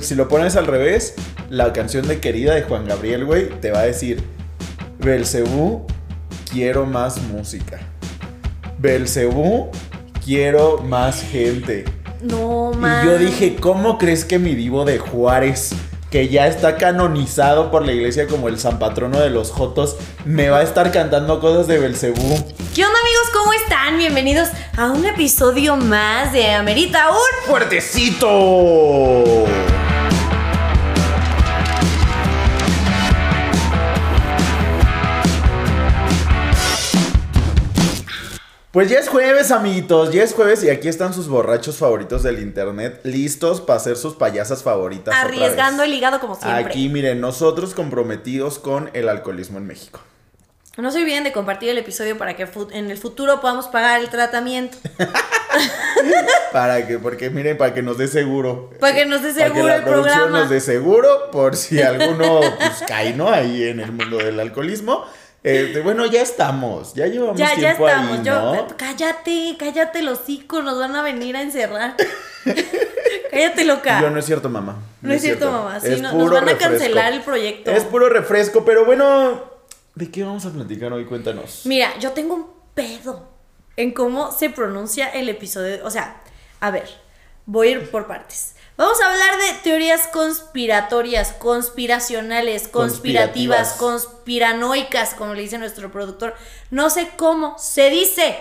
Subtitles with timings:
[0.00, 1.14] si lo pones al revés,
[1.50, 4.22] la canción de Querida de Juan Gabriel, güey, te va a decir,
[4.98, 5.86] Belcebú,
[6.50, 7.78] quiero más música.
[8.78, 9.70] Belcebú,
[10.24, 11.84] quiero más gente.
[12.22, 13.06] No, man.
[13.06, 15.70] Y yo dije, ¿cómo crees que mi divo de Juárez,
[16.10, 20.48] que ya está canonizado por la iglesia como el san patrono de los jotos, me
[20.48, 22.36] va a estar cantando cosas de Belcebú?
[22.74, 23.30] ¿Qué onda amigos?
[23.32, 23.98] ¿Cómo están?
[23.98, 27.46] Bienvenidos a un episodio más de Amerita un...
[27.46, 28.26] ¡Fuertecito!
[38.78, 42.38] Pues ya es jueves, amiguitos, ya es jueves y aquí están sus borrachos favoritos del
[42.38, 45.12] internet, listos para hacer sus payasas favoritas.
[45.12, 45.40] otra vez.
[45.40, 46.64] Arriesgando el hígado como siempre.
[46.64, 49.98] Aquí, miren, nosotros comprometidos con el alcoholismo en México.
[50.76, 54.10] No se olviden de compartir el episodio para que en el futuro podamos pagar el
[54.10, 54.78] tratamiento.
[56.52, 58.70] Para que, porque miren, para que nos dé seguro.
[58.78, 60.40] Para que nos dé Para que seguro la el producción programa.
[60.40, 63.28] nos dé seguro por si alguno pues, cae, ¿no?
[63.28, 65.04] Ahí en el mundo del alcoholismo.
[65.42, 68.18] Este, bueno, ya estamos, ya llevamos Ya, ya tiempo estamos.
[68.18, 68.66] ahí, Yo, ¿no?
[68.76, 71.94] cállate, cállate los hocico, nos van a venir a encerrar.
[73.30, 74.00] cállate loca.
[74.00, 74.76] Yo no es cierto, mamá.
[75.00, 75.80] No es cierto, mamá.
[75.80, 76.70] Sí, Es no- nos puro van a refresco.
[76.78, 77.70] cancelar el proyecto.
[77.70, 79.42] Es puro refresco, pero bueno,
[79.94, 81.04] ¿de qué vamos a platicar hoy?
[81.04, 81.62] Cuéntanos.
[81.64, 83.28] Mira, yo tengo un pedo
[83.76, 85.84] en cómo se pronuncia el episodio.
[85.84, 86.20] O sea,
[86.60, 86.88] a ver,
[87.46, 88.56] voy a ir por partes.
[88.78, 96.36] Vamos a hablar de teorías conspiratorias, conspiracionales, conspirativas, conspiranoicas, como le dice nuestro productor.
[96.70, 98.36] No sé cómo se dice,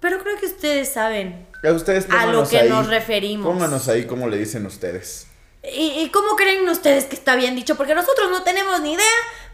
[0.00, 1.46] pero creo que ustedes saben.
[1.62, 3.46] A ustedes A lo que ahí, nos referimos.
[3.46, 5.26] Pónganos ahí como le dicen ustedes.
[5.62, 7.76] ¿Y, y cómo creen ustedes que está bien dicho?
[7.76, 9.04] Porque nosotros no tenemos ni idea,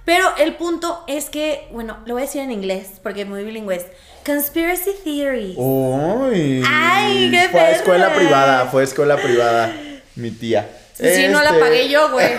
[0.04, 3.42] pero el punto es que, bueno, lo voy a decir en inglés porque es muy
[3.42, 3.84] bilingüe.
[4.24, 5.56] Conspiracy theories.
[5.56, 6.62] Uy.
[6.64, 9.74] Ay, qué Fue escuela privada, fue escuela privada,
[10.16, 10.68] mi tía.
[10.94, 12.28] Si no la Este, pagué yo, güey.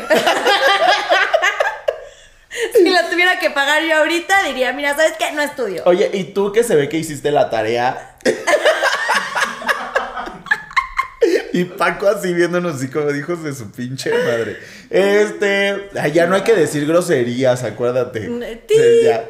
[2.76, 5.32] si la tuviera que pagar yo ahorita, diría, mira, ¿sabes qué?
[5.32, 5.84] No estudio.
[5.86, 8.18] Oye, ¿y tú que se ve que hiciste la tarea?
[11.54, 14.58] y Paco así viéndonos así como hijos de su pinche madre.
[14.90, 18.30] Este, ya no hay que decir groserías, acuérdate.
[18.68, 19.28] Ti, Ya.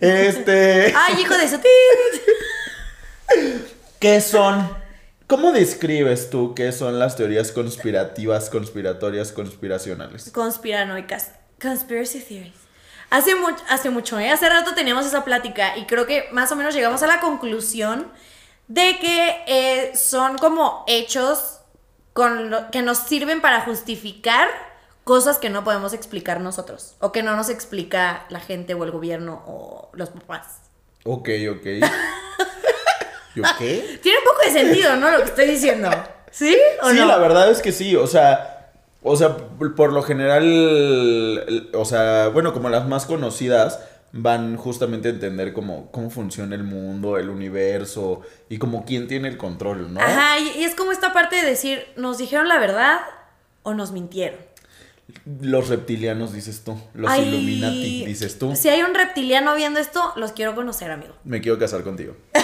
[0.00, 1.60] Este, Ay, hijo de eso.
[3.98, 4.77] ¿qué son?
[5.28, 10.30] ¿Cómo describes tú qué son las teorías conspirativas, conspiratorias, conspiracionales?
[10.30, 11.32] Conspiranoicas.
[11.60, 12.54] Conspiracy theories.
[13.10, 14.30] Hace, mu- hace mucho, ¿eh?
[14.30, 18.10] Hace rato teníamos esa plática y creo que más o menos llegamos a la conclusión
[18.68, 21.60] de que eh, son como hechos
[22.14, 24.48] con lo- que nos sirven para justificar
[25.04, 28.90] cosas que no podemos explicar nosotros o que no nos explica la gente o el
[28.90, 30.62] gobierno o los papás.
[31.04, 31.66] Ok, ok.
[33.38, 33.98] ¿Yo qué?
[34.02, 35.10] Tiene un poco de sentido, ¿no?
[35.10, 35.90] Lo que estoy diciendo.
[36.30, 37.06] ¿Sí o Sí, no?
[37.06, 38.72] la verdad es que sí, o sea,
[39.02, 43.80] o sea, por lo general, o sea, bueno, como las más conocidas
[44.12, 49.28] van justamente a entender cómo, cómo funciona el mundo, el universo y como quién tiene
[49.28, 50.00] el control, ¿no?
[50.00, 53.00] Ajá, y es como esta parte de decir, ¿nos dijeron la verdad
[53.62, 54.40] o nos mintieron?
[55.40, 58.54] Los reptilianos, dices tú, los Ay, Illuminati, dices tú.
[58.54, 61.14] Si hay un reptiliano viendo esto, los quiero conocer, amigo.
[61.24, 62.14] Me quiero casar contigo.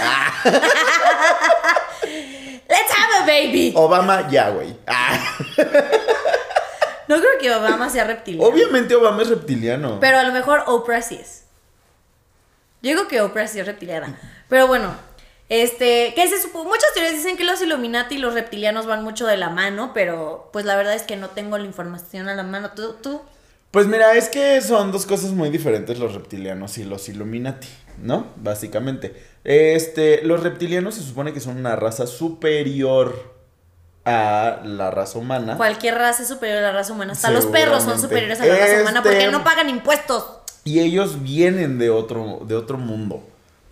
[2.68, 3.72] Let's have a baby.
[3.76, 4.74] Obama, ya, güey.
[4.86, 5.18] Ah,
[7.06, 8.48] No creo que Obama sea reptiliano.
[8.48, 10.00] obviamente Obama es reptiliano.
[10.00, 11.42] Pero a lo mejor Oprah sí es.
[12.82, 14.18] Yo digo que Oprah sí es reptiliana.
[14.48, 14.94] Pero bueno,
[15.48, 19.26] este, que se supo, muchas teorías dicen que los Illuminati y los reptilianos van mucho
[19.26, 22.42] de la mano, pero pues la verdad es que no tengo la información a la
[22.42, 22.70] mano.
[22.70, 22.94] ¿Tú?
[23.02, 23.20] tú?
[23.70, 27.68] Pues mira, es que son dos cosas muy diferentes los reptilianos y los Illuminati,
[27.98, 28.26] ¿no?
[28.36, 29.20] Básicamente.
[29.42, 33.34] Este, los reptilianos se supone que son una raza superior
[34.04, 35.56] a la raza humana.
[35.56, 37.12] Cualquier raza es superior a la raza humana.
[37.12, 40.24] Hasta los perros son superiores a la raza humana porque Este- no pagan impuestos.
[40.64, 43.22] Y ellos vienen de otro, de otro mundo.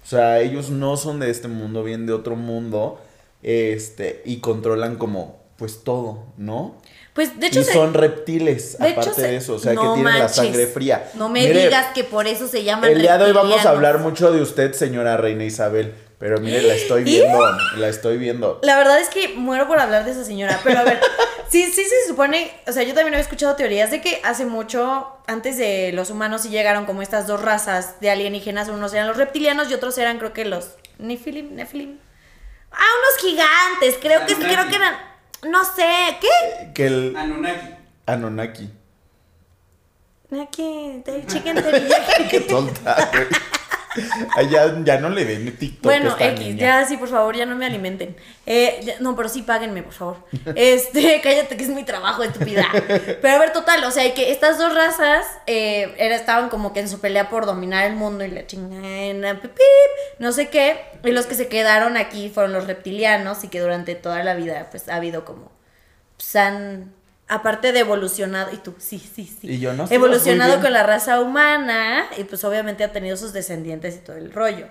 [0.02, 3.00] O sea, ellos no son de este mundo, vienen de otro mundo.
[3.42, 6.76] Este, y controlan como, pues todo, ¿no?
[7.12, 9.54] Pues de hecho, y se- son reptiles, de aparte de eso.
[9.54, 11.10] O sea, no que tienen la sangre fría.
[11.14, 13.70] No me Mire, digas que por eso se llaman El día de hoy vamos a
[13.70, 15.92] hablar mucho de usted, señora Reina Isabel.
[16.18, 17.38] Pero mire, la estoy viendo,
[17.78, 18.60] la estoy viendo.
[18.62, 21.00] La verdad es que muero por hablar de esa señora, pero a ver,
[21.52, 25.06] sí, sí se supone, o sea, yo también había escuchado teorías de que hace mucho,
[25.26, 29.18] antes de los humanos, sí llegaron como estas dos razas de alienígenas, unos eran los
[29.18, 31.98] reptilianos y otros eran creo que los Nephilim, Nephilim.
[32.72, 34.54] Ah, unos gigantes, creo que, Anunnaki.
[34.54, 34.94] creo que eran,
[35.50, 36.72] no sé, ¿qué?
[36.74, 37.68] Que el Anunnaki.
[38.06, 38.70] Anunnaki.
[41.04, 42.24] Te- chicken teriyaki.
[42.30, 43.26] Qué tonta, güey.
[44.50, 46.56] Ya, ya no le den TikTok a Bueno, esta X, niña.
[46.80, 48.16] ya sí, por favor, ya no me alimenten.
[48.46, 50.16] Eh, ya- no, pero sí páguenme, por favor.
[50.56, 52.66] Este, cállate que es mi trabajo, estúpida.
[53.20, 56.80] Pero a ver, total, o sea, que estas dos razas eh, era, estaban como que
[56.80, 59.40] en su pelea por dominar el mundo y la chingada,
[60.18, 60.80] no sé qué.
[61.04, 64.68] Y los que se quedaron aquí fueron los reptilianos y que durante toda la vida,
[64.70, 65.52] pues, ha habido como,
[66.16, 66.94] pues, han,
[67.32, 69.50] aparte de evolucionado, y tú, sí, sí, sí.
[69.50, 73.32] Y yo no sé, Evolucionado con la raza humana y pues obviamente ha tenido sus
[73.32, 74.66] descendientes y todo el rollo.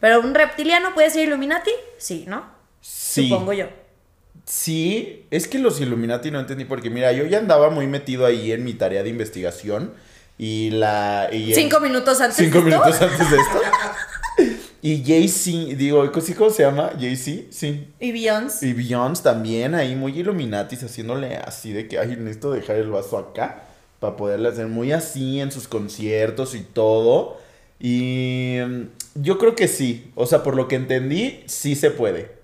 [0.00, 1.70] Pero un reptiliano puede ser Illuminati?
[1.98, 2.46] Sí, ¿no?
[2.80, 3.28] Sí.
[3.28, 3.66] Supongo yo.
[4.46, 8.52] Sí, es que los Illuminati no entendí porque mira, yo ya andaba muy metido ahí
[8.52, 9.92] en mi tarea de investigación
[10.38, 11.28] y la...
[11.30, 12.80] y Cinco minutos antes Cinco de esto.
[12.84, 13.60] minutos antes de esto.
[14.80, 16.92] Y Jay-Z, digo, ¿sí ¿cómo se llama?
[16.98, 17.88] Jay-Z, sí.
[17.98, 18.68] Y Beyoncé.
[18.68, 23.18] Y Beyoncé también ahí muy Illuminatis haciéndole así de que, ay, necesito dejar el vaso
[23.18, 23.64] acá
[23.98, 27.38] para poderle hacer muy así en sus conciertos y todo.
[27.80, 28.82] Y mm,
[29.16, 32.38] yo creo que sí, o sea, por lo que entendí, sí se puede.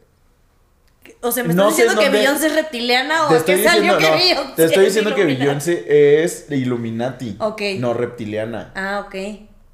[1.21, 3.97] O sea, ¿me No estás sé diciendo que Beyoncé es reptiliana o estoy que salió
[3.99, 5.25] que no, Beyoncé te estoy es diciendo que?
[5.25, 7.63] Beyoncé es Illuminati, Ok.
[7.79, 8.73] no reptiliana.
[8.75, 9.15] Ah, ok.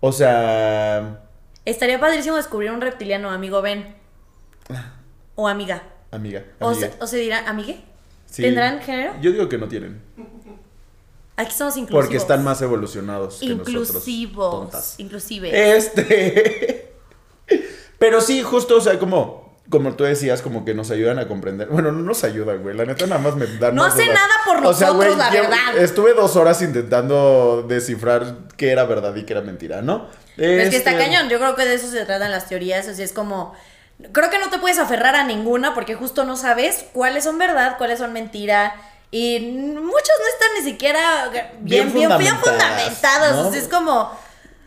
[0.00, 1.20] O sea,
[1.70, 3.94] Estaría padrísimo descubrir un reptiliano, amigo Ben.
[5.36, 5.84] O amiga.
[6.10, 6.90] amiga, O amiga.
[6.90, 7.80] se, o se dirá, ¿amigue?
[8.26, 8.42] Sí.
[8.42, 9.14] ¿Tendrán género?
[9.20, 10.00] Yo digo que no tienen.
[11.36, 12.04] Aquí somos inclusivos.
[12.04, 13.86] Porque están más evolucionados que nosotros.
[13.86, 14.94] Inclusivos.
[14.98, 15.76] Inclusive.
[15.76, 16.92] Este.
[18.00, 19.39] Pero sí, justo, o sea, como,
[19.70, 21.68] como tú decías, como que nos ayudan a comprender.
[21.68, 22.76] Bueno, no nos ayudan, güey.
[22.76, 24.06] La neta nada más me dan No dudas.
[24.08, 25.78] nada por O sea, nosotros, güey, la verdad.
[25.78, 30.08] Estuve dos horas intentando descifrar qué era verdad y qué era mentira, ¿no?
[30.36, 31.28] Es que está Este, cañón.
[31.28, 32.88] Yo creo que de eso se tratan las teorías.
[32.88, 33.54] Así es como.
[34.12, 37.76] Creo que no te puedes aferrar a ninguna porque justo no sabes cuáles son verdad,
[37.78, 38.74] cuáles son mentira.
[39.12, 39.76] Y muchos
[40.18, 41.30] no están ni siquiera
[41.60, 43.36] bien, bien, fundamentados.
[43.36, 43.48] ¿no?
[43.48, 44.18] O sea, es como.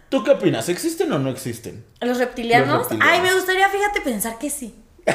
[0.10, 0.70] ¿Tú qué opinas?
[0.70, 1.84] ¿Existen o no existen?
[2.00, 2.68] ¿Los reptilianos?
[2.68, 3.14] Los reptilianos.
[3.14, 4.76] Ay, me gustaría, fíjate, pensar que sí.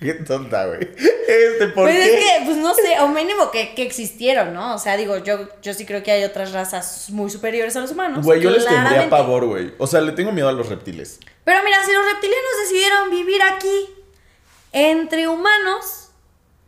[0.00, 0.80] Qué tonta, güey.
[0.82, 2.04] Este, ¿por pues qué?
[2.04, 4.74] es que, pues no sé, o mínimo que, que existieron, ¿no?
[4.74, 7.90] O sea, digo, yo, yo sí creo que hay otras razas muy superiores a los
[7.92, 8.24] humanos.
[8.24, 9.72] Güey, yo les tendría pavor, güey.
[9.78, 11.18] O sea, le tengo miedo a los reptiles.
[11.44, 13.88] Pero mira, si los reptilianos decidieron vivir aquí
[14.72, 16.10] entre humanos,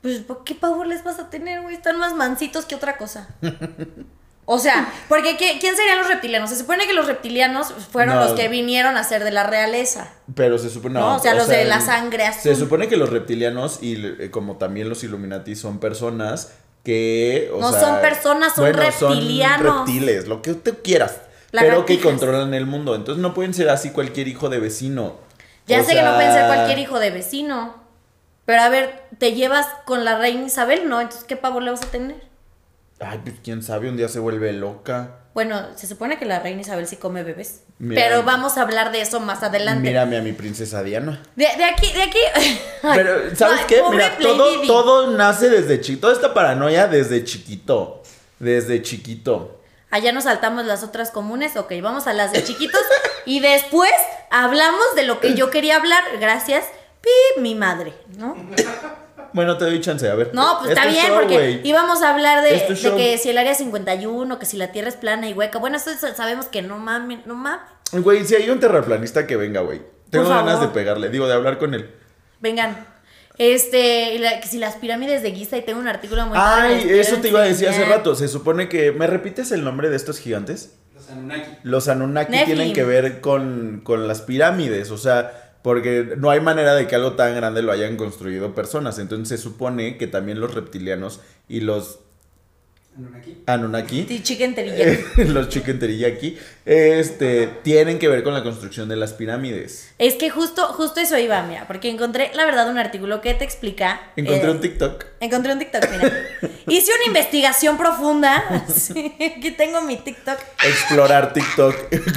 [0.01, 1.75] pues ¿por qué pavor les vas a tener, güey?
[1.75, 3.29] Están más mansitos que otra cosa.
[4.51, 6.49] O sea, porque ¿qué- ¿quién serían los reptilianos?
[6.49, 8.25] Se supone que los reptilianos fueron No.
[8.25, 10.09] los que vinieron a ser de la realeza.
[10.35, 10.99] Pero se supone.
[10.99, 12.57] No, o sea, los de la sangre Se azul.
[12.65, 16.53] supone que los reptilianos y eh, como también los Illuminati son personas
[16.83, 17.51] que.
[17.53, 19.67] o No sea, son personas, son reptilianos.
[19.67, 21.19] Son reptiles, lo que tú quieras.
[21.51, 21.85] Lagartijas.
[21.87, 22.95] Pero que controlan el mundo.
[22.95, 25.17] Entonces no pueden ser así cualquier hijo de vecino.
[25.67, 27.75] Ya O sé que no pueden ser cualquier hijo de vecino.
[28.47, 31.03] Pero a ver, te llevas con la reina Isabel, ¿no?
[31.03, 32.28] Entonces, ¿qué pavor le vas a tener?
[33.01, 35.21] Ay, pues quién sabe, un día se vuelve loca.
[35.35, 37.63] Bueno, se supone que la reina Isabel sí come bebés.
[37.79, 38.03] Mira.
[38.03, 39.87] pero vamos a hablar de eso más adelante.
[39.87, 41.23] Mírame a mi princesa Diana.
[41.37, 42.19] De, de aquí, de aquí.
[42.83, 43.81] Pero, ¿sabes qué?
[43.89, 46.09] Mira, Play todo, todo nace desde chiquito.
[46.09, 48.03] Toda esta paranoia desde chiquito.
[48.41, 49.61] Desde chiquito.
[49.91, 52.81] Allá nos saltamos las otras comunes, ok, vamos a las de chiquitos.
[53.25, 53.93] y después
[54.31, 56.65] hablamos de lo que yo quería hablar, gracias,
[57.01, 58.37] pi, mi madre, ¿no?
[59.33, 60.31] Bueno, te doy chance, a ver.
[60.33, 63.39] No, pues está es bien, show, porque íbamos a hablar de, de que si el
[63.39, 65.59] área 51, que si la Tierra es plana y hueca.
[65.59, 67.61] Bueno, eso sa- sabemos que no mames, no mames.
[67.93, 69.83] Güey, si hay un terraplanista que venga, güey.
[70.11, 71.91] Tengo Por ganas de pegarle, digo, de hablar con él.
[72.41, 72.87] Vengan.
[73.39, 77.17] Este, la- que si las pirámides de Giza, y tengo un artículo muy Ay, eso
[77.17, 78.15] te iba a decir hace rato.
[78.15, 78.91] Se supone que.
[78.93, 80.75] ¿Me repites el nombre de estos gigantes?
[80.95, 81.51] Los Anunnaki.
[81.63, 86.75] Los Anunnaki tienen que ver con, con las pirámides, o sea, porque no hay manera
[86.75, 88.99] de que algo tan grande lo hayan construido personas.
[88.99, 92.01] Entonces se supone que también los reptilianos y los
[92.99, 93.37] Anunnaki.
[93.47, 95.25] Anunnaki, chicken teriyaki.
[95.33, 99.95] los chicken teriyaki, este, tienen que ver con la construcción de las pirámides.
[99.99, 103.45] Es que justo, justo eso iba, mira, porque encontré, la verdad, un artículo que te
[103.45, 104.01] explica.
[104.17, 105.05] Encontré eh, un TikTok.
[105.21, 106.13] Encontré un TikTok, mira.
[106.67, 108.45] Hice una investigación profunda.
[108.69, 110.39] Sí, aquí tengo mi TikTok.
[110.65, 111.75] Explorar TikTok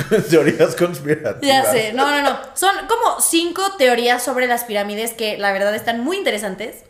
[0.10, 1.42] con teorías conspirativas.
[1.42, 2.40] Ya sé, no, no, no.
[2.56, 6.84] Son como cinco teorías sobre las pirámides que la verdad están muy interesantes.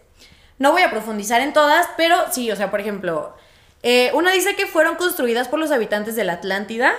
[0.59, 3.35] No voy a profundizar en todas, pero sí, o sea, por ejemplo,
[3.83, 6.93] eh, una dice que fueron construidas por los habitantes de la Atlántida.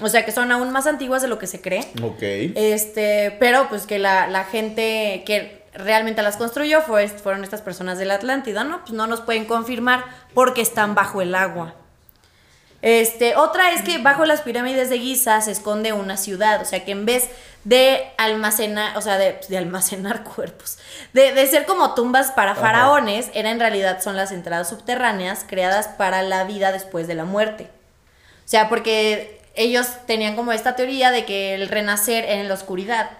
[0.00, 1.86] O sea, que son aún más antiguas de lo que se cree.
[2.02, 2.22] Ok.
[2.22, 7.98] Este, pero pues que la, la gente que realmente las construyó fue, fueron estas personas
[7.98, 8.80] de la Atlántida, ¿no?
[8.80, 11.74] Pues no nos pueden confirmar porque están bajo el agua.
[12.82, 16.84] Este, otra es que bajo las pirámides de Giza se esconde una ciudad, o sea
[16.84, 17.28] que en vez
[17.62, 20.78] de almacenar, o sea, de, de almacenar cuerpos,
[21.12, 22.60] de, de ser como tumbas para Ajá.
[22.60, 27.24] faraones, era en realidad son las entradas subterráneas creadas para la vida después de la
[27.24, 27.70] muerte.
[28.44, 32.54] O sea, porque ellos tenían como esta teoría de que el renacer era en la
[32.54, 33.10] oscuridad.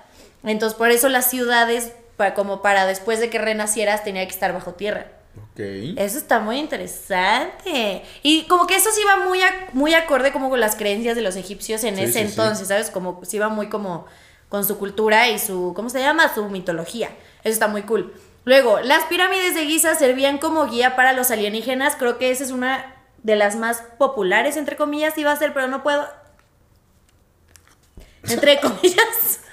[0.44, 1.92] Entonces, por eso las ciudades,
[2.34, 5.06] como para después de que renacieras, tenía que estar bajo tierra.
[5.56, 8.02] Eso está muy interesante.
[8.22, 9.40] Y como que eso sí va muy,
[9.72, 12.24] muy acorde como con las creencias de los egipcios en Sí, ese sí, sí.
[12.24, 12.90] entonces, ¿sabes?
[12.90, 14.06] Como sí va muy como
[14.48, 16.32] con su cultura y su, ¿cómo se llama?
[16.34, 17.08] Su mitología.
[17.44, 18.14] Eso está muy cool.
[18.44, 21.96] Luego, las pirámides de Giza servían como guía para los alienígenas.
[21.96, 25.68] Creo que esa es una de las más populares, entre comillas, iba a ser, pero
[25.68, 26.08] no puedo.
[28.28, 29.40] Entre comillas.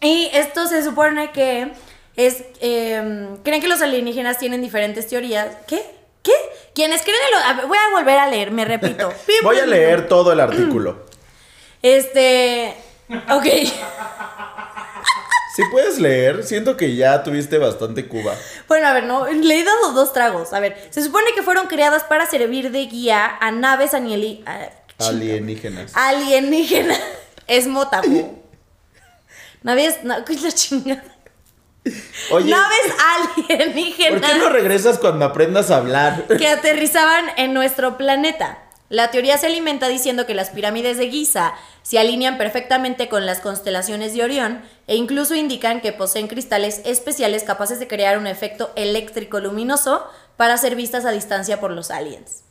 [0.00, 1.72] Y esto se supone que
[2.16, 2.42] es.
[2.60, 5.48] eh, creen que los alienígenas tienen diferentes teorías.
[5.66, 5.82] ¿Qué?
[6.22, 6.32] ¿Qué?
[6.74, 9.12] Quienes creen en lo- a ver, voy a volver a leer, me repito.
[9.42, 11.06] Voy a leer todo el artículo.
[11.82, 12.74] Este.
[13.30, 13.46] Ok.
[15.54, 18.34] Si puedes leer, siento que ya tuviste bastante Cuba.
[18.68, 20.52] Bueno, a ver, no, le he dado dos tragos.
[20.54, 24.70] A ver, se supone que fueron creadas para servir de guía a naves anieli- a-
[25.06, 25.92] Alienígenas.
[25.94, 27.00] alienígenas.
[27.48, 28.06] Es motapo.
[29.62, 30.04] Naves.
[30.04, 31.04] No, ¿qué es la chingada?
[32.30, 32.94] Oye, Naves
[33.48, 34.20] alienígenas.
[34.20, 36.26] ¿por qué no regresas cuando aprendas a hablar?
[36.38, 38.58] que aterrizaban en nuestro planeta.
[38.88, 43.40] La teoría se alimenta diciendo que las pirámides de Giza se alinean perfectamente con las
[43.40, 48.70] constelaciones de Orión e incluso indican que poseen cristales especiales capaces de crear un efecto
[48.76, 52.42] eléctrico luminoso para ser vistas a distancia por los aliens.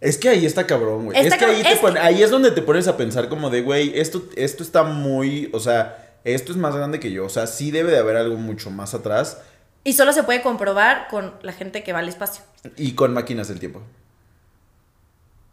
[0.00, 1.18] Es que ahí está cabrón, güey.
[1.18, 3.60] Es que ahí, te es pon- ahí es donde te pones a pensar como de,
[3.60, 7.24] güey, esto, esto está muy, o sea, esto es más grande que yo.
[7.26, 9.38] O sea, sí debe de haber algo mucho más atrás
[9.84, 12.42] Y solo se puede comprobar con la gente que va al espacio.
[12.76, 13.82] y con máquinas del tiempo.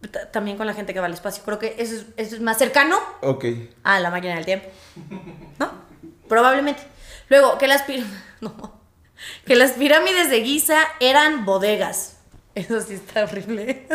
[0.01, 1.43] T- También con la gente que va al espacio.
[1.43, 3.45] Creo que eso es, eso es más cercano Ok.
[3.83, 4.67] a la máquina del tiempo.
[5.59, 5.71] ¿No?
[6.29, 6.81] Probablemente.
[7.29, 7.83] Luego, que las,
[8.41, 8.79] no.
[9.45, 12.17] que las pirámides de Giza eran bodegas.
[12.55, 13.87] Eso sí está horrible.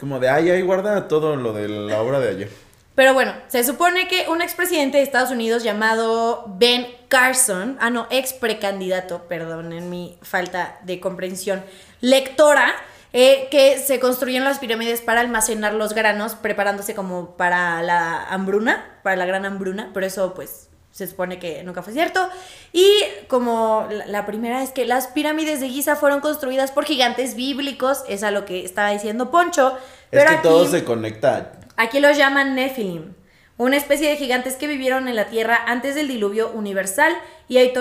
[0.00, 2.50] Como de, ay, ahí guarda todo lo de la obra de ayer.
[2.94, 8.06] Pero bueno, se supone que un expresidente de Estados Unidos llamado Ben Carson, ah no,
[8.10, 11.64] ex precandidato, perdón, en mi falta de comprensión,
[12.00, 12.72] lectora,
[13.12, 18.98] eh, que se construyeron las pirámides para almacenar los granos, preparándose como para la hambruna,
[19.02, 22.28] para la gran hambruna, pero eso pues se supone que nunca fue cierto.
[22.72, 22.88] Y
[23.26, 28.22] como la, primera es que las pirámides de Giza fueron construidas por gigantes bíblicos, es
[28.22, 29.76] a lo que estaba diciendo Poncho.
[30.12, 31.52] Es Pero que todo aquí- se conecta.
[31.76, 33.14] Aquí los llaman Nephilim,
[33.56, 37.16] una especie de gigantes que vivieron en la Tierra antes del diluvio universal
[37.48, 37.72] y hay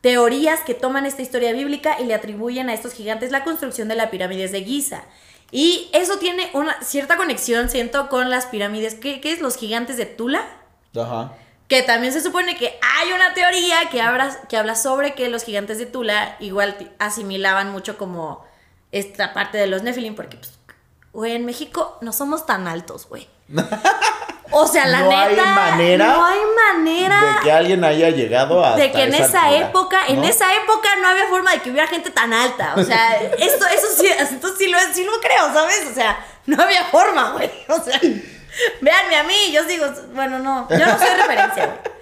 [0.00, 3.94] teorías que toman esta historia bíblica y le atribuyen a estos gigantes la construcción de
[3.94, 5.04] las pirámides de Giza.
[5.50, 8.94] Y eso tiene una cierta conexión, siento, con las pirámides.
[8.94, 10.44] ¿Qué, qué es los gigantes de Tula?
[10.96, 11.32] Ajá.
[11.68, 15.44] Que también se supone que hay una teoría que habla, que habla sobre que los
[15.44, 18.44] gigantes de Tula igual asimilaban mucho como
[18.90, 20.53] esta parte de los Nephilim, porque, pues,
[21.14, 23.28] güey, en México no somos tan altos, güey.
[24.56, 25.44] O sea, la No hay neta.
[25.46, 26.38] manera No hay
[26.72, 27.20] manera.
[27.20, 28.76] De que alguien haya llegado a.
[28.76, 32.10] de que en esa época, en esa época no había forma de que hubiera gente
[32.10, 32.74] tan alta.
[32.76, 35.88] O sea, esto, eso sí, esto sí lo, sí lo creo, ¿sabes?
[35.90, 37.50] O sea, no había forma, güey.
[37.68, 37.98] O sea,
[38.80, 41.93] véanme a mí, yo digo, bueno, no, yo no soy referencia, güey.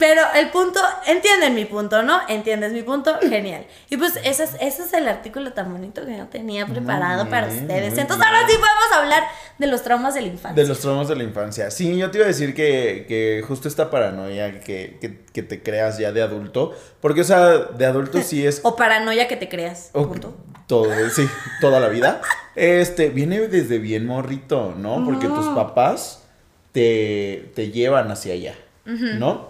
[0.00, 2.20] Pero el punto, entienden mi punto, ¿no?
[2.26, 3.16] ¿Entiendes mi punto?
[3.20, 3.66] Genial.
[3.90, 7.46] Y pues ese es, ese es el artículo tan bonito que yo tenía preparado para
[7.46, 7.96] ustedes.
[7.98, 9.22] Entonces ahora sí podemos hablar
[9.58, 10.62] de los traumas de la infancia.
[10.62, 11.70] De los traumas de la infancia.
[11.70, 15.62] Sí, yo te iba a decir que, que justo esta paranoia que, que, que te
[15.62, 16.74] creas ya de adulto.
[17.02, 18.60] Porque, o sea, de adulto sí es.
[18.64, 19.90] O paranoia que te creas.
[19.92, 20.34] o- punto.
[20.66, 21.28] todo, sí,
[21.60, 22.22] toda la vida.
[22.56, 25.04] Este, viene desde bien morrito, ¿no?
[25.04, 26.24] Porque tus papás
[26.72, 28.54] te, te llevan hacia allá,
[28.84, 29.49] ¿no?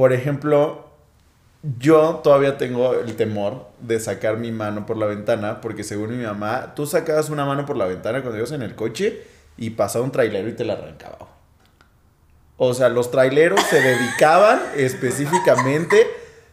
[0.00, 0.86] Por ejemplo,
[1.78, 6.24] yo todavía tengo el temor de sacar mi mano por la ventana, porque según mi
[6.24, 9.24] mamá, tú sacabas una mano por la ventana cuando ibas en el coche
[9.58, 11.28] y pasaba un trailero y te la arrancaba.
[12.56, 16.06] O sea, los traileros se dedicaban específicamente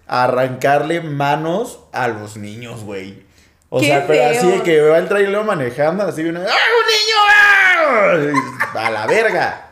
[0.07, 3.23] a arrancarle manos a los niños, güey.
[3.69, 8.17] O ¡Qué sea, pero así de que va el trailero manejando, así viene, ¡ah, un
[8.19, 8.35] niño!
[8.75, 8.87] ¡ah!
[8.87, 9.66] A la verga.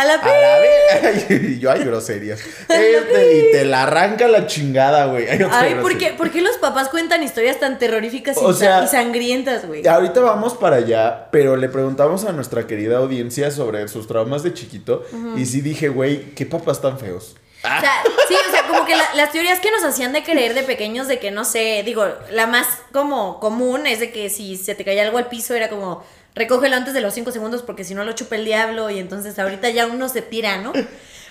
[0.00, 0.20] A la.
[1.30, 2.40] Y yo, hay groserías.
[2.68, 5.26] Este, y te la arranca la chingada, güey.
[5.50, 8.88] Ay, ¿por qué, por qué los papás cuentan historias tan terroríficas y, O sea, y
[8.88, 9.86] sangrientas, güey?
[9.86, 14.54] Ahorita vamos para allá, pero le preguntamos a nuestra querida audiencia sobre sus traumas de
[14.54, 15.04] chiquito.
[15.36, 17.36] Y sí dije, güey, qué papás tan feos.
[17.62, 20.54] O sea, sí, o sea, como que la- las teorías que nos hacían de creer
[20.54, 24.56] de pequeños, de que no sé, digo, la más como común es de que si
[24.56, 26.02] se te caía algo al piso era como,
[26.34, 29.38] recógelo antes de los cinco segundos porque si no lo chupa el diablo y entonces
[29.38, 30.72] ahorita ya uno se tira, ¿no?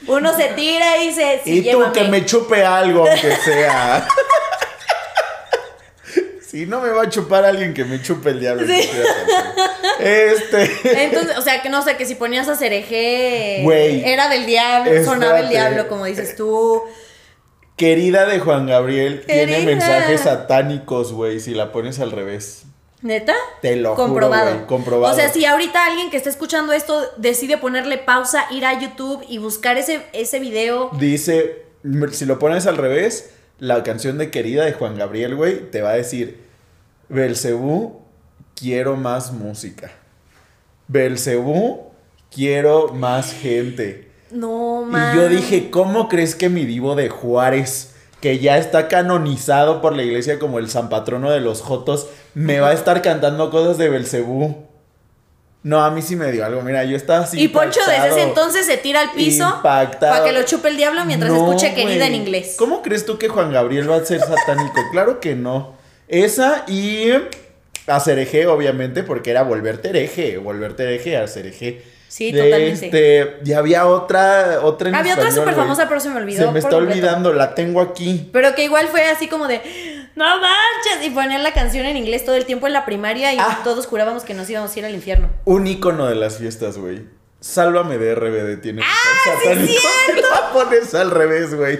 [0.07, 1.91] Uno se tira y dice, sí, y tú llévame.
[1.93, 4.07] que me chupe algo, aunque sea.
[6.41, 8.65] Si no me va a chupar alguien que me chupe el diablo.
[8.65, 8.89] Sí.
[9.99, 11.03] Este.
[11.03, 14.03] Entonces, o sea, que no sé, que si ponías a Cereje Güey.
[14.03, 16.81] era del diablo, sonaba el diablo, como dices tú.
[17.75, 19.65] Querida de Juan Gabriel tiene Querida.
[19.65, 22.63] mensajes satánicos, güey, si la pones al revés.
[23.01, 23.33] ¿Neta?
[23.61, 24.53] Te lo juro, comprobado.
[24.53, 25.13] güey, comprobado.
[25.13, 29.23] O sea, si ahorita alguien que está escuchando esto decide ponerle pausa, ir a YouTube
[29.29, 30.89] y buscar ese, ese video.
[30.99, 31.63] Dice,
[32.11, 35.91] si lo pones al revés, la canción de Querida de Juan Gabriel, güey, te va
[35.91, 36.41] a decir,
[37.07, 38.01] Belcebú,
[38.53, 39.91] quiero más música.
[40.87, 41.91] Belcebú,
[42.31, 44.09] quiero más gente.
[44.31, 45.15] No, man.
[45.15, 49.95] Y yo dije, ¿cómo crees que mi divo de Juárez, que ya está canonizado por
[49.95, 53.77] la iglesia como el san patrono de los Jotos, me va a estar cantando cosas
[53.77, 54.69] de Belcebú?
[55.61, 56.61] No, a mí sí me dio algo.
[56.61, 57.41] Mira, yo estaba así.
[57.41, 61.03] Y Poncho desde ese entonces se tira al piso para que lo chupe el diablo
[61.05, 62.55] mientras No, escuche querida en inglés.
[62.57, 64.79] ¿Cómo crees tú que Juan Gabriel va a ser satánico?
[64.91, 65.77] claro que no.
[66.07, 67.11] Esa y
[67.87, 71.83] a Cereje, obviamente, porque era volverte hereje, volverte hereje a Cereje.
[72.09, 72.85] Sí, De totalmente.
[72.87, 76.45] Este, y había otra, otra en Había otra súper famosa, pero se me olvidó.
[76.47, 76.91] Se me está completo.
[76.97, 78.29] olvidando, la tengo aquí.
[78.33, 79.61] Pero que igual fue así como de,
[80.15, 83.37] no manches, y ponían la canción en inglés todo el tiempo en la primaria y
[83.39, 83.61] Ah.
[83.63, 85.29] todos jurábamos que nos íbamos a ir al infierno.
[85.45, 87.03] Un icono de las fiestas, güey.
[87.41, 88.81] Sálvame de RBD tiene.
[88.83, 91.79] ¡Ah, sí es La pones al revés, güey.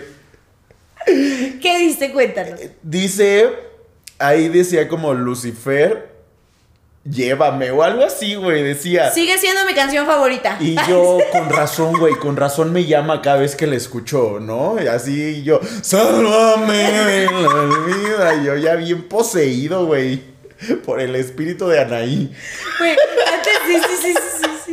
[1.06, 2.12] ¿Qué diste?
[2.12, 2.60] Cuéntanos.
[2.84, 3.50] Dice,
[4.20, 6.10] ahí decía como Lucifer,
[7.10, 9.12] llévame o algo así, güey, decía.
[9.12, 10.58] Sigue siendo mi canción favorita.
[10.60, 14.82] Y yo, con razón, güey, con razón me llama cada vez que la escucho, ¿no?
[14.82, 18.36] Y así yo, sálvame de la vida.
[18.36, 20.22] Y yo ya bien poseído, güey,
[20.86, 22.36] por el espíritu de Anaí.
[22.80, 22.96] Güey,
[23.34, 24.72] antes sí, sí, sí, sí, sí, sí.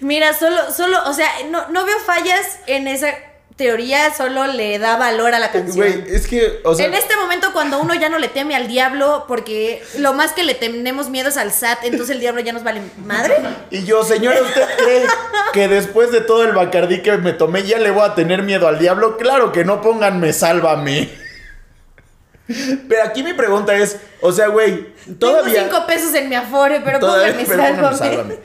[0.00, 3.14] Mira, solo, solo, o sea, no, no veo fallas en esa
[3.60, 5.86] teoría, solo le da valor a la canción.
[5.86, 8.68] Güey, es que, o sea, en este momento cuando uno ya no le teme al
[8.68, 12.54] diablo, porque lo más que le tenemos miedo es al SAT, entonces el diablo ya
[12.54, 13.36] nos vale madre.
[13.70, 15.06] y yo, señora, ¿usted cree
[15.52, 18.66] que después de todo el bacardí que me tomé ya le voy a tener miedo
[18.66, 19.18] al diablo?
[19.18, 21.10] Claro que no, pónganme, sálvame.
[22.88, 25.52] Pero aquí mi pregunta es, o sea, güey, todavía...
[25.52, 27.98] Tengo cinco pesos en mi afore, pero póngame, sálvame.
[27.98, 28.38] sálvame.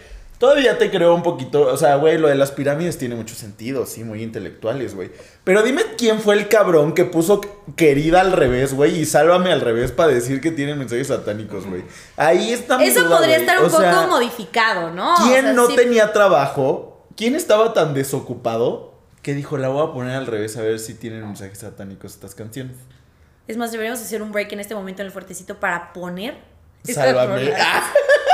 [0.46, 3.88] Todavía te creo un poquito, o sea, güey, lo de las pirámides tiene mucho sentido,
[3.88, 5.10] sí, muy intelectuales, güey.
[5.44, 7.42] Pero dime quién fue el cabrón que puso
[7.76, 11.84] querida al revés, güey, y sálvame al revés para decir que tiene mensajes satánicos, güey.
[12.16, 13.48] Ahí está mi Eso duda, podría güey.
[13.48, 15.16] estar un O sea, poco modificado, ¿no?
[15.26, 17.08] ¿Quién O sea, no sí- tenía trabajo?
[17.18, 20.94] ¿Quién estaba tan desocupado que dijo, la voy a poner al revés a ver si
[20.94, 22.76] tienen mensajes satánicos estas canciones?
[23.48, 26.36] Es más, deberíamos hacer un break en este momento en el fuertecito para poner.
[26.84, 27.52] Sálvame.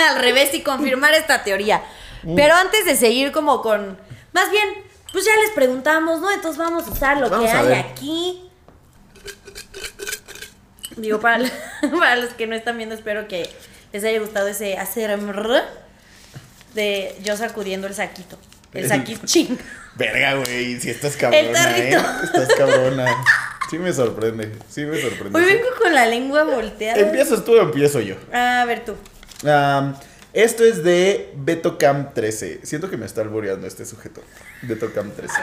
[0.00, 0.10] Ah.
[0.16, 1.82] Al revés y confirmar esta teoría.
[2.22, 2.34] Mm.
[2.34, 3.98] Pero antes de seguir como con...
[4.32, 4.68] Más bien,
[5.12, 6.30] pues ya les preguntamos, ¿no?
[6.30, 8.50] Entonces vamos a usar lo Vamos que hay aquí.
[10.96, 11.44] Digo, para,
[11.98, 13.48] para los que no están viendo, espero que
[13.92, 15.18] les haya gustado ese hacer
[16.74, 18.38] de yo sacudiendo el saquito.
[18.72, 19.58] El saquito ching.
[19.96, 21.98] Verga, güey, si estás cabrona, El tarrito.
[21.98, 22.24] ¿eh?
[22.24, 23.24] Estás cabrona.
[23.68, 25.38] Sí me sorprende, sí me sorprende.
[25.38, 27.00] Hoy vengo con la lengua volteada.
[27.00, 28.16] ¿Empiezas tú o empiezo yo?
[28.32, 28.96] A ver tú.
[30.32, 32.60] Esto es de BetoCam 13.
[32.62, 34.22] Siento que me está alboreando este sujeto.
[34.62, 35.34] BetoCam 13.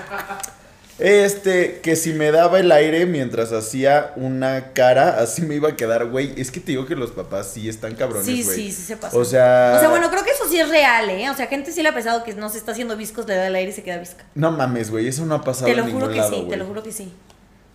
[0.99, 5.75] Este, que si me daba el aire mientras hacía una cara, así me iba a
[5.75, 6.33] quedar, güey.
[6.37, 8.55] Es que te digo que los papás sí están cabrones, Sí, güey.
[8.55, 9.15] sí, sí se pasa.
[9.15, 9.73] O sea.
[9.75, 11.29] O sea, bueno, creo que eso sí es real, ¿eh?
[11.29, 13.45] O sea, gente sí le ha pesado que no se está haciendo viscos, le da
[13.45, 14.23] el aire y se queda visca.
[14.33, 15.07] No mames, güey.
[15.07, 16.91] Eso no ha pasado Te lo en juro que lado, sí, te lo juro que
[16.91, 17.13] sí.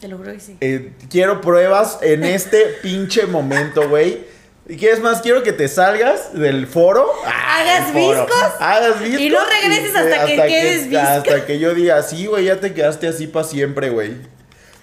[0.01, 0.57] Te lo juro que sí.
[0.61, 4.25] Eh, quiero pruebas en este pinche momento, güey.
[4.69, 5.21] ¿Y qué es más?
[5.23, 7.07] Quiero que te salgas del foro.
[7.27, 8.25] Ah, Hagas foro.
[8.25, 8.51] viscos.
[8.61, 9.21] Hagas viscos.
[9.21, 11.17] Y no regreses hasta que quedes visca.
[11.17, 14.13] Hasta que yo diga, sí, güey, ya te quedaste así para siempre, güey.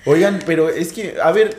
[0.06, 1.56] Oigan, pero es que, a ver,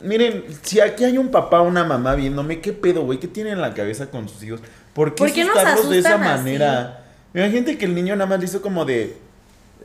[0.00, 3.18] miren, si aquí hay un papá o una mamá viéndome, ¿qué pedo, güey?
[3.18, 4.60] ¿Qué tienen en la cabeza con sus hijos?
[4.94, 6.24] ¿Por qué, ¿Por qué asustarlos de esa así?
[6.24, 7.04] manera?
[7.34, 9.16] Imagínate que el niño nada más le hizo como de...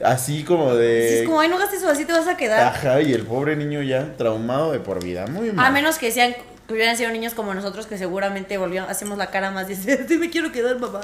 [0.04, 1.08] Así como de...
[1.10, 2.68] Sí, es como, ay, no gastes eso, así te vas a quedar.
[2.68, 5.28] Ajá, y el pobre niño ya traumado de por vida.
[5.28, 5.68] Muy mal.
[5.68, 6.36] A menos que sean,
[6.68, 10.18] que hubieran sido niños como nosotros que seguramente volvieron, hacemos la cara más de sí
[10.18, 11.02] me quiero quedar, mamá.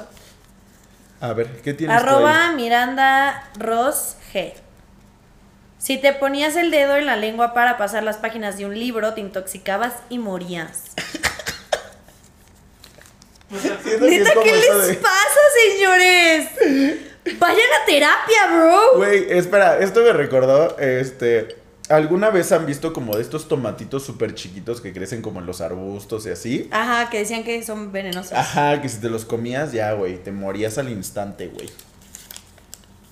[1.22, 2.56] A ver, ¿qué tienes tú Arroba ahí?
[2.56, 4.54] Miranda Ross G.
[5.78, 9.14] Si te ponías el dedo en la lengua para pasar las páginas de un libro,
[9.14, 10.92] te intoxicabas y morías.
[13.52, 15.40] ¿Neta qué les de- pasa,
[15.72, 16.48] señores?
[17.40, 18.98] Vayan a terapia, bro.
[18.98, 21.58] Güey, espera, esto me recordó, este...
[21.90, 25.60] ¿Alguna vez han visto como de estos tomatitos súper chiquitos que crecen como en los
[25.60, 26.70] arbustos y así?
[26.72, 28.32] Ajá, que decían que son venenosos.
[28.34, 31.68] Ajá, que si te los comías ya, güey, te morías al instante, güey.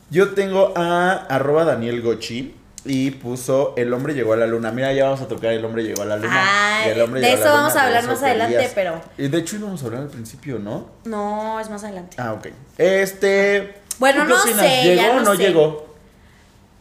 [0.10, 2.54] Yo tengo a arroba Daniel Gochi.
[2.86, 4.72] y puso El hombre llegó a la luna.
[4.72, 6.84] Mira, ya vamos a tocar El hombre llegó a la luna.
[6.84, 8.72] Ay, el hombre de llegó eso la vamos a hablar más adelante, querías.
[8.74, 10.90] pero- Y de hecho íbamos a hablar al principio, ¿no?
[11.04, 12.16] No, es más adelante.
[12.20, 12.48] Ah, ok.
[12.78, 13.74] Este.
[14.00, 15.44] Bueno, ¿tú qué no sé, ¿Llegó ya o no no sé.
[15.44, 15.87] llegó?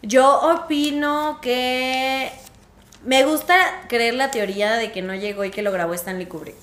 [0.03, 2.31] Yo opino que
[3.05, 3.55] me gusta
[3.89, 6.57] creer la teoría de que no llegó y que lo grabó Stanley Kubrick.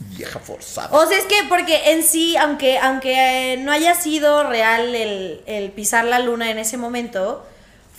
[0.01, 0.89] Vieja forzada.
[0.93, 5.43] O sea, es que porque en sí, aunque, aunque eh, no haya sido real el,
[5.47, 7.45] el pisar la luna en ese momento,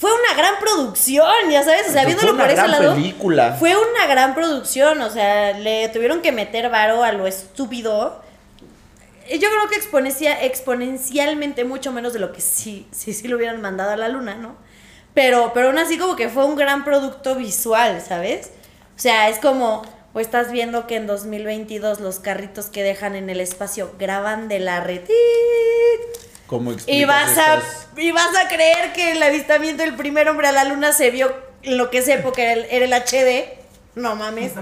[0.02, 2.96] fue una gran producción, ya sabes, o sea, viéndolo por ese lado.
[2.96, 3.56] película.
[3.60, 8.20] Fue una gran producción, o sea, le tuvieron que meter varo a lo estúpido.
[9.29, 13.62] Yo creo que exponencia, exponencialmente mucho menos de lo que sí, sí, sí lo hubieran
[13.62, 14.55] mandado a la luna, ¿no?
[15.13, 18.51] Pero, pero aún así como que fue un gran producto visual, ¿sabes?
[18.95, 23.29] O sea, es como, o estás viendo que en 2022 los carritos que dejan en
[23.29, 25.01] el espacio graban de la red.
[26.47, 27.62] ¿Cómo Y vas, a,
[27.97, 31.34] y vas a creer que el avistamiento del primer hombre a la luna se vio
[31.63, 33.45] en lo que es época, era el, era el HD.
[33.95, 34.53] No mames.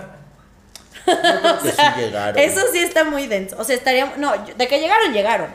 [1.63, 2.37] Que sí llegaron.
[2.37, 3.55] Eso sí está muy denso.
[3.59, 4.13] O sea, estaría.
[4.17, 5.47] No, de que llegaron, llegaron.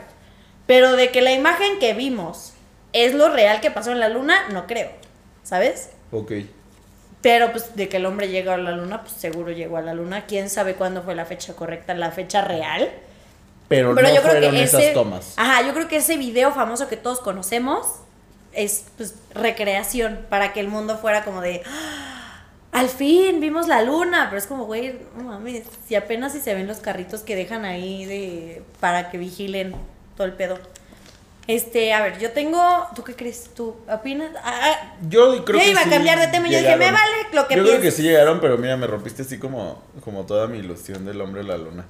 [0.67, 2.53] Pero de que la imagen que vimos
[2.93, 4.89] es lo real que pasó en la luna, no creo.
[5.43, 5.89] ¿Sabes?
[6.11, 6.31] Ok.
[7.21, 9.93] Pero pues de que el hombre llegó a la luna, pues seguro llegó a la
[9.93, 10.25] luna.
[10.27, 12.89] ¿Quién sabe cuándo fue la fecha correcta, la fecha real?
[13.67, 15.33] Pero, Pero no yo creo fueron que esas ese, tomas.
[15.37, 17.87] Ajá, yo creo que ese video famoso que todos conocemos
[18.53, 22.14] es pues recreación para que el mundo fuera como de "Ah,
[22.75, 26.53] al fin vimos la luna, pero es como güey, no mames, si apenas si se
[26.53, 29.73] ven los carritos que dejan ahí de para que vigilen
[30.17, 30.59] todo el pedo.
[31.47, 32.59] Este, a ver, yo tengo,
[32.95, 33.51] ¿tú qué crees?
[33.55, 34.31] ¿Tú opinas?
[34.43, 36.71] Ah, ah, Yo creo Yo que iba a sí cambiar de tema y yo dije,
[36.71, 36.79] llegaron.
[36.79, 37.95] me vale lo que Yo creo que pienses.
[37.97, 41.47] sí llegaron, pero mira, me rompiste así como, como toda mi ilusión del hombre de
[41.47, 41.85] la luna.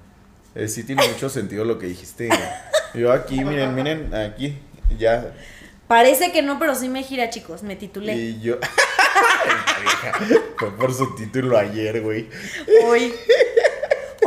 [0.55, 2.29] Eh, sí tiene mucho sentido lo que dijiste.
[2.93, 4.57] Yo aquí, miren, miren, aquí,
[4.99, 5.33] ya.
[5.87, 8.13] parece que no, pero sí me gira, chicos, me titulé.
[8.15, 8.57] Y yo.
[10.57, 12.29] Fue por su título ayer, güey.
[12.83, 13.13] Hoy.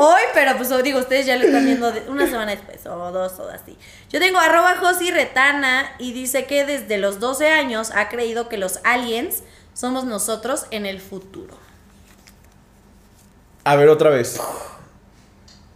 [0.01, 3.11] Hoy, pero pues os digo, ustedes ya lo están viendo de- una semana después, o
[3.11, 3.77] dos, o así.
[4.11, 8.59] Yo tengo arroba Josi Retana y dice que desde los 12 años ha creído que
[8.59, 9.43] los aliens
[9.75, 11.57] somos nosotros en el futuro.
[13.65, 14.41] A ver, otra vez.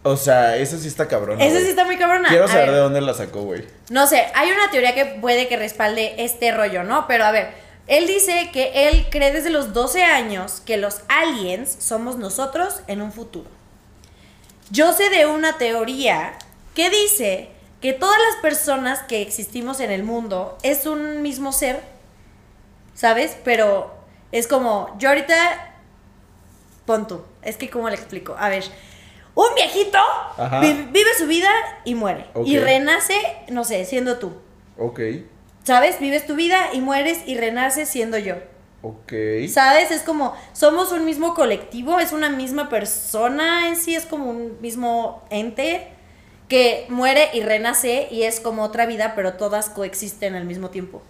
[0.03, 1.39] O sea, esa sí está cabrón.
[1.41, 2.27] Ese sí está muy cabrona.
[2.29, 3.65] Quiero saber de dónde la sacó, güey.
[3.89, 7.07] No sé, hay una teoría que puede que respalde este rollo, ¿no?
[7.07, 7.53] Pero a ver,
[7.87, 13.01] él dice que él cree desde los 12 años que los aliens somos nosotros en
[13.01, 13.49] un futuro.
[14.71, 16.33] Yo sé de una teoría
[16.73, 17.49] que dice
[17.81, 21.81] que todas las personas que existimos en el mundo es un mismo ser,
[22.95, 23.35] ¿sabes?
[23.43, 23.93] Pero
[24.31, 25.35] es como, yo ahorita,
[26.85, 28.63] pon tú, es que cómo le explico, a ver,
[29.35, 29.99] un viejito
[30.91, 31.49] vive su vida
[31.83, 32.27] y muere.
[32.45, 33.15] Y renace,
[33.49, 34.31] no sé, siendo tú.
[34.77, 34.99] Ok.
[35.63, 35.99] ¿Sabes?
[35.99, 38.35] Vives tu vida y mueres y renaces siendo yo.
[38.81, 39.13] Ok.
[39.49, 39.91] ¿Sabes?
[39.91, 44.59] Es como, somos un mismo colectivo, es una misma persona en sí, es como un
[44.59, 45.87] mismo ente
[46.49, 51.01] que muere y renace y es como otra vida, pero todas coexisten al mismo tiempo.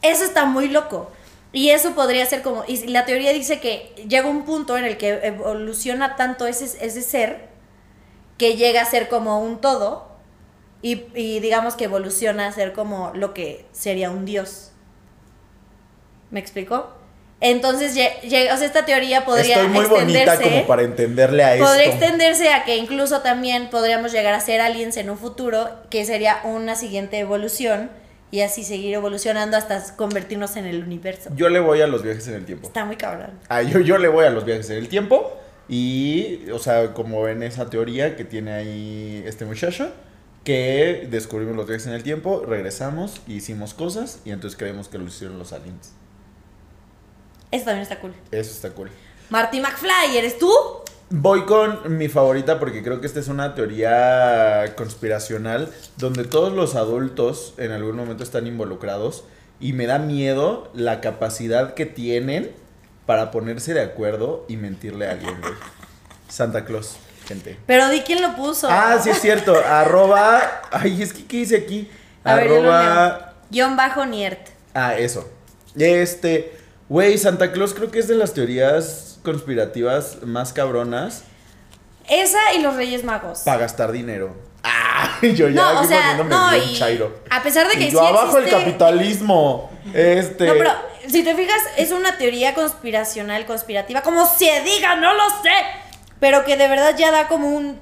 [0.00, 1.10] Eso está muy loco.
[1.52, 4.96] Y eso podría ser como, y la teoría dice que llega un punto en el
[4.96, 7.48] que evoluciona tanto ese, ese ser
[8.38, 10.09] que llega a ser como un todo
[10.82, 14.72] y, y digamos que evoluciona a ser como lo que sería un dios.
[16.30, 17.00] ¿Me explico?
[17.40, 20.42] Entonces, llega, o sea, esta teoría podría Estoy muy bonita extenderse.
[20.42, 21.66] como para entenderle a esto.
[21.66, 26.04] Podría extenderse a que incluso también podríamos llegar a ser aliens en un futuro, que
[26.04, 27.90] sería una siguiente evolución,
[28.30, 31.30] y así seguir evolucionando hasta convertirnos en el universo.
[31.34, 32.66] Yo le voy a los viajes en el tiempo.
[32.66, 33.30] Está muy cabrón.
[33.48, 35.36] Ah, yo, yo le voy a los viajes en el tiempo.
[35.68, 39.90] Y, o sea, como en esa teoría que tiene ahí este muchacho,
[40.44, 45.04] que descubrimos los viajes en el tiempo, regresamos, hicimos cosas y entonces creemos que lo
[45.04, 45.92] hicieron los aliens.
[47.50, 48.14] Eso también está cool.
[48.30, 48.90] Eso está cool.
[49.28, 50.52] Marty McFly, ¿eres tú?
[51.10, 56.76] Voy con mi favorita porque creo que esta es una teoría conspiracional donde todos los
[56.76, 59.24] adultos en algún momento están involucrados
[59.58, 62.52] y me da miedo la capacidad que tienen
[63.06, 65.54] para ponerse de acuerdo y mentirle a alguien, güey.
[66.28, 66.96] Santa Claus,
[67.30, 67.56] gente.
[67.66, 68.68] Pero di quién lo puso.
[68.70, 69.54] Ah, sí es cierto.
[69.66, 70.62] arroba.
[70.70, 71.88] Ay, es que ¿qué dice aquí?
[72.24, 73.34] A arroba.
[73.50, 74.48] Guión bajo Niert.
[74.74, 75.28] Ah, eso.
[75.78, 76.52] Este,
[76.88, 81.22] güey, Santa Claus creo que es de las teorías conspirativas más cabronas
[82.08, 83.40] Esa y los Reyes Magos.
[83.40, 84.34] para gastar dinero.
[84.62, 87.20] Ah, yo ya No, o sea, poniéndome no, bien y chairo.
[87.30, 89.70] a pesar de que Y yo sí abajo el capitalismo.
[89.94, 90.46] Este.
[90.46, 90.72] No, pero
[91.08, 95.50] si te fijas, es una teoría conspiracional, conspirativa, como se diga, no lo sé.
[96.20, 97.80] Pero que de verdad ya da como un.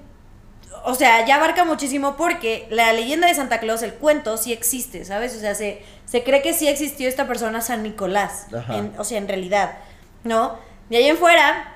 [0.84, 5.04] o sea, ya abarca muchísimo porque la leyenda de Santa Claus, el cuento, sí existe,
[5.04, 5.36] ¿sabes?
[5.36, 8.46] O sea, se, se cree que sí existió esta persona San Nicolás,
[8.78, 9.78] en- o sea, en realidad,
[10.24, 10.58] ¿no?
[10.88, 11.74] De ahí en fuera,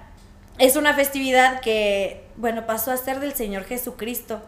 [0.59, 4.41] es una festividad que, bueno, pasó a ser del Señor Jesucristo.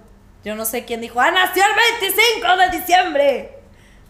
[0.44, 3.50] Yo no sé quién dijo, ah, nació el 25 de diciembre.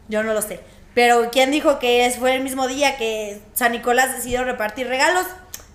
[0.09, 0.61] Yo no lo sé.
[0.95, 5.27] Pero quién dijo que es- fue el mismo día que San Nicolás decidió repartir regalos,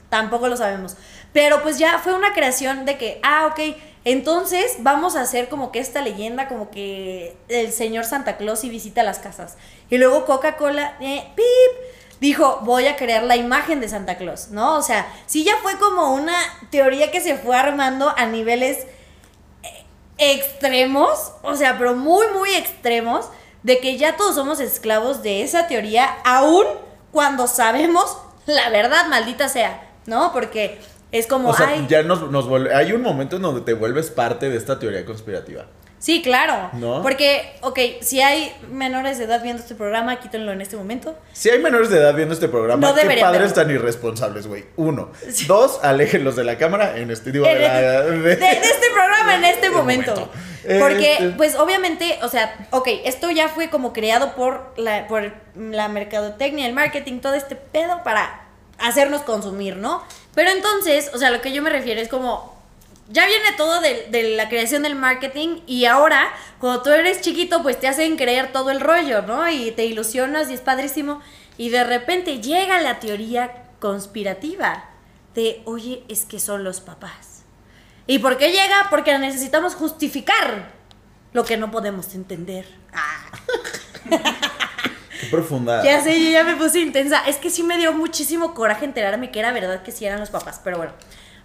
[0.09, 0.95] tampoco lo sabemos.
[1.33, 5.71] Pero pues ya fue una creación de que, ah, ok, entonces vamos a hacer como
[5.71, 9.57] que esta leyenda, como que el señor Santa Claus y visita las casas.
[9.89, 14.77] Y luego Coca-Cola, eh, pip, dijo, voy a crear la imagen de Santa Claus, ¿no?
[14.77, 16.35] O sea, sí ya fue como una
[16.71, 18.87] teoría que se fue armando a niveles
[19.63, 19.85] eh,
[20.17, 23.29] extremos, o sea, pero muy, muy extremos,
[23.61, 26.65] de que ya todos somos esclavos de esa teoría, aún
[27.11, 28.17] cuando sabemos
[28.49, 30.33] la verdad, maldita sea, ¿no?
[30.33, 30.77] Porque
[31.11, 33.73] es como, O sea, ay, ya nos, nos vuelve- Hay un momento en donde te
[33.73, 35.65] vuelves parte de esta teoría conspirativa.
[35.97, 37.01] sí, claro, ¿No?
[37.01, 41.17] porque, ok, si hay menores de edad viendo este programa, quítenlo en este momento.
[41.33, 44.65] Si hay menores de edad viendo este programa, No qué padres tan irresponsables, güey.
[44.77, 45.11] Uno.
[45.29, 45.45] Sí.
[45.45, 49.35] Dos, aléjenlos de la cámara en este digo, de, la- el- de, de este programa
[49.35, 50.11] en este En momento.
[50.11, 50.31] momento.
[50.79, 55.33] Porque, Este- pues obviamente, o sea, ok, esto ya fue como creado por la, por
[55.55, 58.45] la mercadotecnia, el marketing, todo este pedo para
[58.79, 60.03] hacernos consumir, ¿no?
[60.35, 62.59] Pero entonces, o sea, lo que yo me refiero es como,
[63.09, 67.79] ya viene todo de, la creación del marketing y ahora, cuando tú eres chiquito, pues
[67.79, 69.49] te hacen creer todo el rollo, ¿no?
[69.49, 71.21] Y te ilusionas y es padrísimo.
[71.57, 74.85] Y de repente llega la teoría conspirativa
[75.33, 77.43] de, oye, es que son los papás.
[78.05, 78.87] ¿Y por qué llega?
[78.89, 80.71] Porque necesitamos justificar
[81.33, 82.65] lo que no podemos entender.
[82.93, 83.25] Ah,
[85.19, 85.83] Qué profunda.
[85.83, 87.19] ya sé, yo ya me puse intensa.
[87.27, 90.29] Es que sí me dio muchísimo coraje enterarme que era verdad que sí eran los
[90.29, 90.61] papás.
[90.63, 90.93] Pero bueno,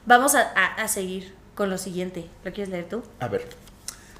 [0.06, 2.26] vamos a, a- a seguir con lo siguiente.
[2.44, 3.02] ¿Lo quieres leer tú?
[3.20, 3.46] A ver.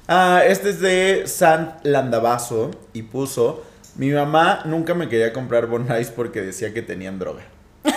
[0.07, 3.63] Ah, este es de Sant Landavaso y puso:
[3.95, 7.43] Mi mamá nunca me quería comprar Bonais porque decía que tenían droga.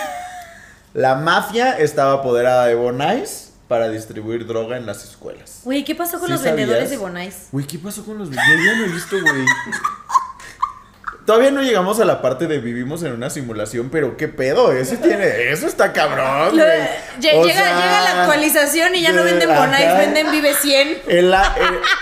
[0.93, 5.61] La mafia estaba apoderada de Bonais para distribuir droga en las escuelas.
[5.63, 7.49] Güey, ¿qué pasó con ¿Sí los vendedores de Bonais?
[7.51, 9.45] Güey, ¿qué pasó con los Yo ya no he visto, güey.
[11.29, 14.95] Todavía no llegamos a la parte de vivimos en una simulación, pero qué pedo, eso
[14.95, 16.79] tiene, eso está cabrón, Lo- güey.
[17.21, 20.97] llega, sea, llega la actualización y ya no de- venden Bonais, venden Vive 100.
[21.07, 21.55] El, a-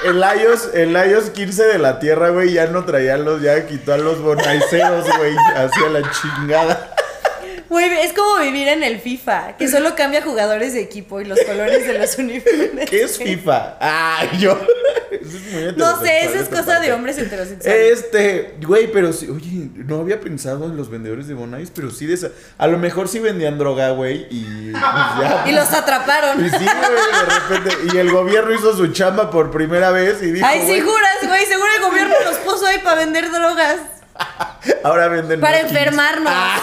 [0.06, 3.66] el, el iOS, el iOS 15 de la Tierra, güey, ya no traía los, ya
[3.66, 6.94] quitó a los bonaiceros, güey, hacia la chingada.
[7.70, 11.40] Güey, es como vivir en el FIFA, que solo cambia jugadores de equipo y los
[11.42, 12.90] colores de los uniformes.
[12.90, 13.78] ¿Qué es FIFA?
[13.82, 14.58] Ah, yo.
[15.12, 16.88] Eso es muy No sé, eso es cosa parte.
[16.88, 18.00] de hombres heterosexuales.
[18.00, 22.06] Este, güey, pero sí, oye, no había pensado en los vendedores de Bonais, pero sí
[22.06, 22.30] de esa.
[22.58, 25.44] A lo mejor sí vendían droga, güey, y pues ya.
[25.48, 26.46] Y los atraparon.
[26.46, 27.78] Y sí, güey, de repente.
[27.94, 30.46] Y el gobierno hizo su chamba por primera vez y dijo.
[30.46, 31.46] Ay, sí, güey, juras, güey.
[31.46, 33.78] Seguro el gobierno los puso ahí para vender drogas.
[34.84, 36.32] Ahora venden Para enfermarnos.
[36.36, 36.60] Ah.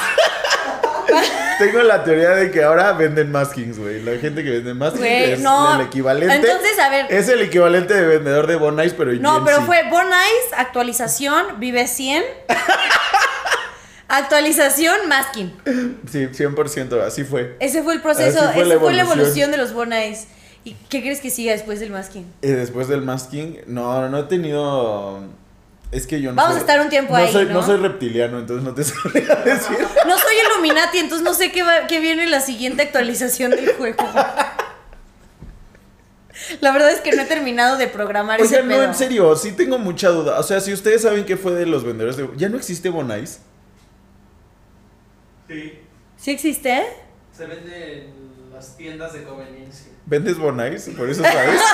[1.59, 4.03] Tengo la teoría de que ahora venden maskings, güey.
[4.03, 5.75] La gente que vende maskings es no.
[5.81, 6.35] el equivalente.
[6.35, 7.07] Entonces, a ver.
[7.11, 9.65] Es el equivalente de vendedor de Bonais, pero No, pero sí.
[9.67, 12.23] fue Bonais, actualización, Vive 100.
[14.09, 15.53] actualización, Masking.
[16.11, 17.57] Sí, 100%, así fue.
[17.61, 19.51] Ese fue el proceso, fue esa la fue la evolución.
[19.51, 20.27] de los Bonais.
[20.65, 22.25] ¿Y qué crees que siga después del Masking?
[22.41, 25.23] Y después del masking, no, no he tenido.
[25.95, 27.63] Es que yo no Vamos soy- a estar un tiempo no ahí, Soy, ¿no?
[27.65, 29.79] soy reptiliano, entonces no te sabría decir.
[30.07, 33.73] No soy Illuminati, entonces no sé qué, va- qué viene en la siguiente actualización del
[33.75, 34.05] juego.
[36.61, 38.85] La verdad es que no he terminado de programar ese Oigan, no, pedo.
[38.85, 40.41] en serio, sí tengo mucha duda.
[40.41, 42.29] O sea, si ustedes saben qué fue de los vendedores de.
[42.37, 43.41] ¿Ya no existe Bonais?
[45.49, 45.79] Sí.
[46.17, 46.83] ¿Sí existe?
[47.37, 49.93] Se vende en las tiendas de conveniencia.
[50.07, 50.89] ¿Vendes Bonais?
[50.97, 51.61] Por eso sabes.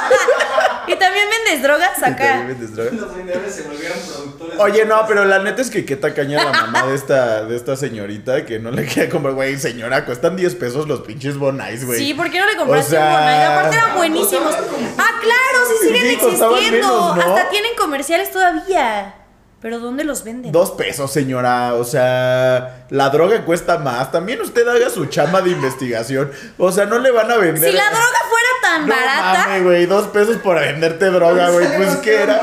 [0.92, 2.44] ¿Y también vendes drogas Y también acá?
[2.46, 2.90] vendes droga.
[2.92, 4.58] Los vendedores se volvieron productores.
[4.58, 7.76] Oye, no, pero la neta es que qué tacaña la mamá de esta, de esta
[7.76, 11.98] señorita que no le quería comprar, güey, señora, cuestan 10 pesos los pinches Bonais, güey.
[11.98, 13.44] Sí, ¿por qué no le compraste O sea- un Bonai?
[13.44, 14.54] Aparte eran buenísimos.
[14.98, 16.50] Ah, claro, sí siguen Sí, existiendo.
[16.56, 17.22] menos, ¿no?
[17.34, 19.14] Hasta tienen comerciales todavía.
[19.60, 20.52] ¿Pero dónde los venden?
[20.52, 21.74] Dos pesos, señora.
[21.74, 24.10] O sea, la droga cuesta más.
[24.10, 26.32] También usted haga su chamba de investigación.
[26.56, 27.70] O sea, no le van a vender.
[27.70, 29.86] Si la droga fuera tan no barata, mames, güey.
[29.86, 31.76] Dos pesos por venderte droga, güey.
[31.76, 32.40] Pues qué era.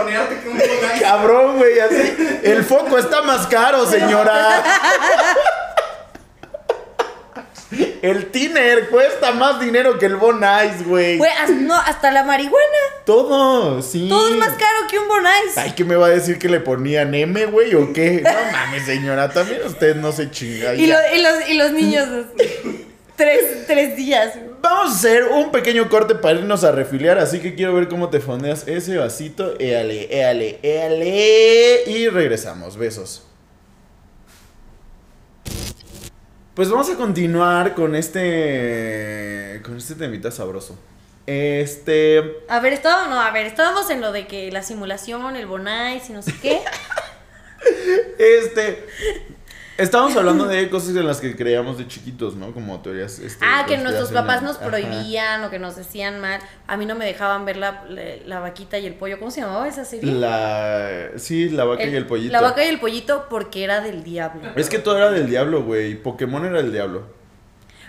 [1.01, 2.39] Cabrón, güey, así.
[2.43, 4.63] El foco está más caro, señora.
[8.01, 11.17] El tiner cuesta más dinero que el Bonais, güey.
[11.17, 11.31] güey,
[11.61, 12.57] no, hasta la marihuana.
[13.05, 14.07] Todo, sí.
[14.09, 15.57] Todo es más caro que un Bonais.
[15.57, 18.21] Ay, ¿qué me va a decir que le ponían M, güey, o qué?
[18.23, 20.73] No mames, señora, también usted no se chinga.
[20.75, 22.07] Y, lo- y los, y los niños,
[23.15, 24.33] tres, tres días.
[24.61, 28.09] Vamos a hacer un pequeño corte para irnos a refiliar, así que quiero ver cómo
[28.09, 29.53] te fondeas ese vasito.
[29.59, 31.83] Éale, éale, éale.
[31.87, 32.75] Y regresamos.
[32.77, 33.23] Besos.
[36.57, 39.61] Pues vamos a continuar con este.
[39.63, 40.75] con este temita sabroso.
[41.27, 42.37] Este.
[42.49, 46.09] A ver, estaba, no, a ver, estábamos en lo de que la simulación, el Bonais
[46.09, 46.61] y no sé qué.
[48.17, 48.87] Este.
[49.77, 52.51] Estábamos hablando de cosas en las que creíamos de chiquitos, ¿no?
[52.51, 53.19] Como teorías.
[53.19, 54.65] este, Ah, que nuestros papás nos Ajá.
[54.65, 56.39] prohibían o que nos decían mal.
[56.65, 59.19] A mí no me dejaban ver la, la, la vaquita y el pollo.
[59.19, 60.11] ¿Cómo se llamaba esa serie?
[60.11, 61.09] La.
[61.17, 62.31] Sí, la vaca y el pollito.
[62.33, 64.41] La vaca y el pollito porque era del diablo.
[64.55, 65.95] Es que todo era del diablo, güey.
[65.95, 67.07] Pokémon era del diablo.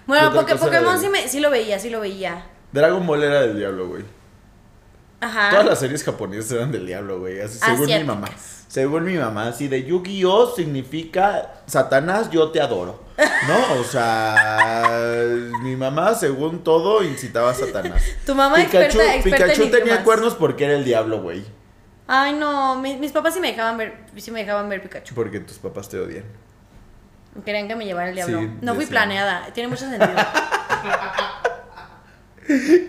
[0.06, 2.44] Bueno, porque Pokémon sí, me, sí lo veía, sí lo veía.
[2.72, 4.04] Dragon Ball era del diablo, güey.
[5.20, 5.50] Ajá.
[5.50, 7.40] Todas las series japonesas eran del diablo, güey.
[7.40, 8.28] Así, Ah, según mi mamá.
[8.68, 13.02] Según mi mamá, así de Yu-Gi-Oh significa Satanás, yo te adoro.
[13.48, 13.80] ¿No?
[13.80, 14.90] O sea,
[15.62, 18.02] mi mamá, según todo, incitaba a Satanás.
[18.26, 21.44] Tu mamá Pikachu, experta, experta Pikachu en tenía cuernos porque era el diablo, güey.
[22.06, 25.14] Ay, no, mi- mis papás sí me dejaban ver, sí me dejaban ver Pikachu.
[25.14, 26.24] Porque tus papás te odian.
[27.44, 28.40] Querían que me llevara el diablo.
[28.40, 30.08] Sí, no fui planeada, tiene mucho sentido.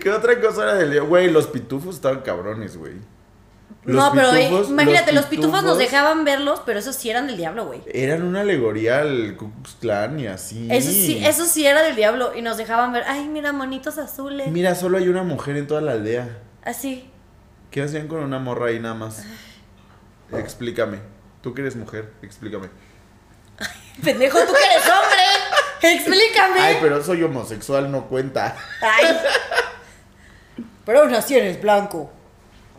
[0.00, 1.08] ¿Qué otra cosa era del diablo?
[1.10, 2.94] Güey, los pitufos estaban cabrones, güey.
[3.84, 7.38] Los no, pero eh, imagínate, los pitufos nos dejaban verlos, pero esos sí eran del
[7.38, 7.80] diablo, güey.
[7.86, 10.68] Eran una alegoría al Ku Klux Klan y así.
[10.70, 14.48] Eso sí, eso sí era del diablo y nos dejaban ver, ay, mira, monitos azules.
[14.48, 16.28] Mira, solo hay una mujer en toda la aldea.
[16.62, 17.10] Así.
[17.70, 19.24] ¿Qué hacían con una morra ahí nada más?
[20.32, 20.98] Explícame.
[21.40, 22.68] Tú que eres mujer, explícame.
[24.04, 25.94] Pendejo, tú que eres hombre.
[25.94, 26.60] Explícame.
[26.60, 28.56] Ay, pero soy homosexual, no cuenta.
[28.82, 29.06] Ay.
[30.84, 32.10] Pero aún así eres blanco.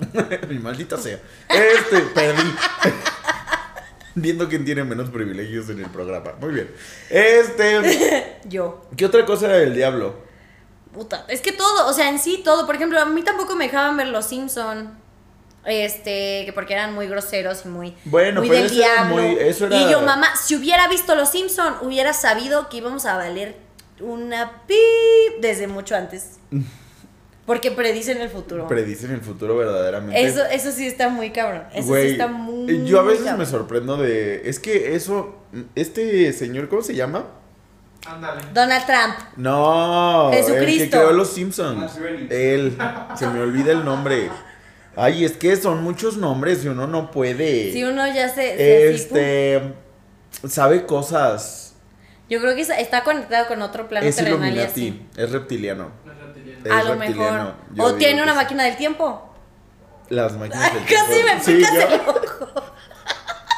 [0.49, 1.19] Mi maldita sea.
[1.49, 2.43] Este, perdí.
[4.15, 6.33] Viendo quién tiene menos privilegios en el programa.
[6.41, 6.69] Muy bien.
[7.09, 8.39] Este.
[8.45, 8.85] Yo.
[8.97, 10.15] ¿Qué otra cosa era del diablo?
[10.93, 11.25] Puta.
[11.29, 12.65] Es que todo, o sea, en sí todo.
[12.65, 14.99] Por ejemplo, a mí tampoco me dejaban ver los Simpson.
[15.63, 19.15] Este, que porque eran muy groseros y muy, Bueno, muy pero del eso era diablo.
[19.21, 23.05] muy- eso era- Y yo, mamá, si hubiera visto los Simpson, hubiera sabido que íbamos
[23.05, 23.55] a valer
[23.99, 26.39] una pip desde mucho antes.
[27.51, 28.65] Porque predicen el futuro.
[28.69, 30.23] Predicen el futuro verdaderamente.
[30.23, 31.63] Eso, eso sí está muy cabrón.
[31.73, 32.85] Eso Güey, sí está muy.
[32.85, 33.39] yo a veces cabrón.
[33.39, 34.47] me sorprendo de.
[34.49, 35.35] Es que eso.
[35.75, 37.25] Este señor, ¿cómo se llama?
[38.07, 38.41] Ándale.
[38.53, 39.15] Donald Trump.
[39.35, 40.97] No, el que Jesucristo.
[40.97, 41.91] creó los Simpsons.
[42.29, 42.77] Él.
[43.17, 44.29] Se me olvida el nombre.
[44.95, 47.73] Ay, es que son muchos nombres y uno no puede.
[47.73, 48.35] Si uno ya se.
[48.55, 49.73] se así, este.
[50.47, 51.75] Sabe cosas.
[52.29, 54.71] Yo creo que está- conectado con otro plano Es terrenal y Illuminati.
[54.87, 55.05] así.
[55.17, 55.91] Es reptiliano.
[56.63, 57.54] Es A lo mejor.
[57.78, 58.38] O tiene una sí.
[58.38, 59.34] máquina del tiempo.
[60.10, 61.34] Las máquinas Ay, del casi tiempo.
[61.36, 62.21] me Sí, picas el ojo.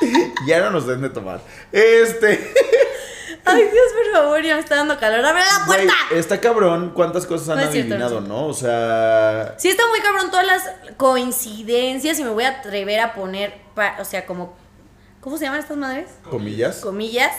[0.46, 1.40] Ya no nos den de tomar.
[1.72, 2.54] Este.
[3.46, 5.24] Ay, Dios, por favor, ya me está dando calor.
[5.26, 5.94] ¡Abre la puerta!
[6.12, 8.48] está cabrón cuántas cosas han No cierto, adivinado, no.
[8.48, 9.56] O sea.
[9.58, 10.64] Sí, está muy cabrón todas las
[10.98, 14.56] coincidencias y me voy a atrever a poner, pa- o sea, como.
[15.22, 16.10] ¿Cómo se llaman estas madres?
[16.30, 16.78] Comillas.
[16.78, 17.32] Comillas.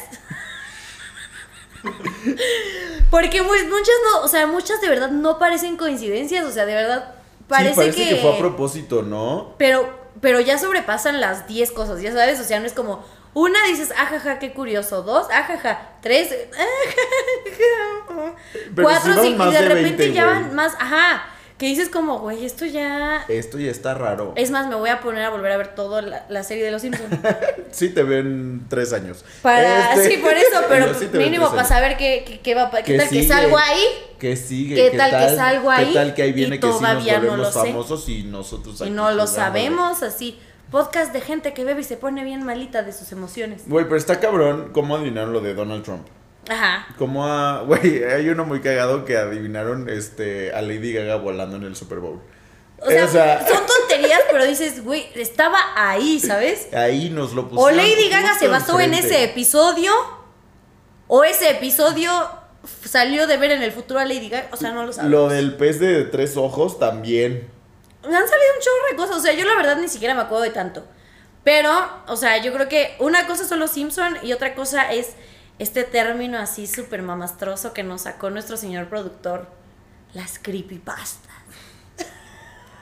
[3.11, 6.75] Porque pues, muchas no, o sea, muchas de verdad no parecen coincidencias, o sea, de
[6.75, 7.15] verdad
[7.49, 8.09] parece, sí, parece que...
[8.17, 9.55] que fue a propósito, ¿no?
[9.59, 9.89] Pero,
[10.21, 13.93] pero ya sobrepasan las 10 cosas, ya sabes, o sea, no es como, una dices,
[13.93, 18.35] ajaja, qué curioso, dos, ajaja, tres, ajaja,
[18.75, 22.19] Pero cuatro, cinco, y de de repente 20, ya van más, ajá, que dices como,
[22.19, 23.25] güey, esto ya...
[23.29, 24.33] Esto ya está raro.
[24.37, 26.71] Es más, me voy a poner a volver a ver toda la, la serie de
[26.73, 27.09] Los Simpsons.
[27.71, 29.25] Sí, te ven tres años.
[29.43, 32.83] Para, Este- sí, por eso, pero sí mínimo para saber qué, qué, qué va, qué
[32.85, 33.83] ¿Qué tal que salgo ahí.
[34.19, 34.75] ¿Qué sigue?
[34.77, 35.87] ¿Qué tal que salgo ahí?
[35.87, 37.59] ¿Qué tal que ahí Y viene que sí nos todavía no lo sé.
[37.59, 40.39] famosos y nosotros Y aquí no lo sabemos, así.
[40.71, 43.63] Podcast de gente que bebe y se pone bien malita de sus emociones.
[43.67, 46.07] Güey, pero está cabrón cómo adivinaron lo de Donald Trump.
[46.49, 46.87] Ajá.
[46.99, 47.63] Como a.
[47.67, 51.99] Güey, hay uno muy cagado que adivinaron este, a Lady Gaga volando en el Super
[51.99, 52.21] Bowl.
[52.81, 56.73] O sea, O sea- son tonterías, pero dices, güey, estaba ahí, ¿sabes?
[56.75, 57.77] Ahí nos lo O pusieron.
[57.77, 59.93] Lady Gaga se basó en ese episodio,
[61.07, 62.11] o ese episodio
[62.85, 64.49] salió de ver en el futuro a Lady Gaga.
[64.53, 65.13] O sea, no lo sabemos.
[65.13, 67.49] Lo del pez de tres ojos también.
[68.03, 69.17] Me han salido un chorro de cosas.
[69.17, 70.85] O sea, yo la verdad ni siquiera me acuerdo de tanto.
[71.43, 71.71] Pero,
[72.07, 75.11] o sea, yo creo que una cosa son los Simpson y otra cosa es
[75.59, 79.47] este término así súper mamastroso que nos sacó nuestro señor productor.
[80.13, 81.33] Las creepypastas.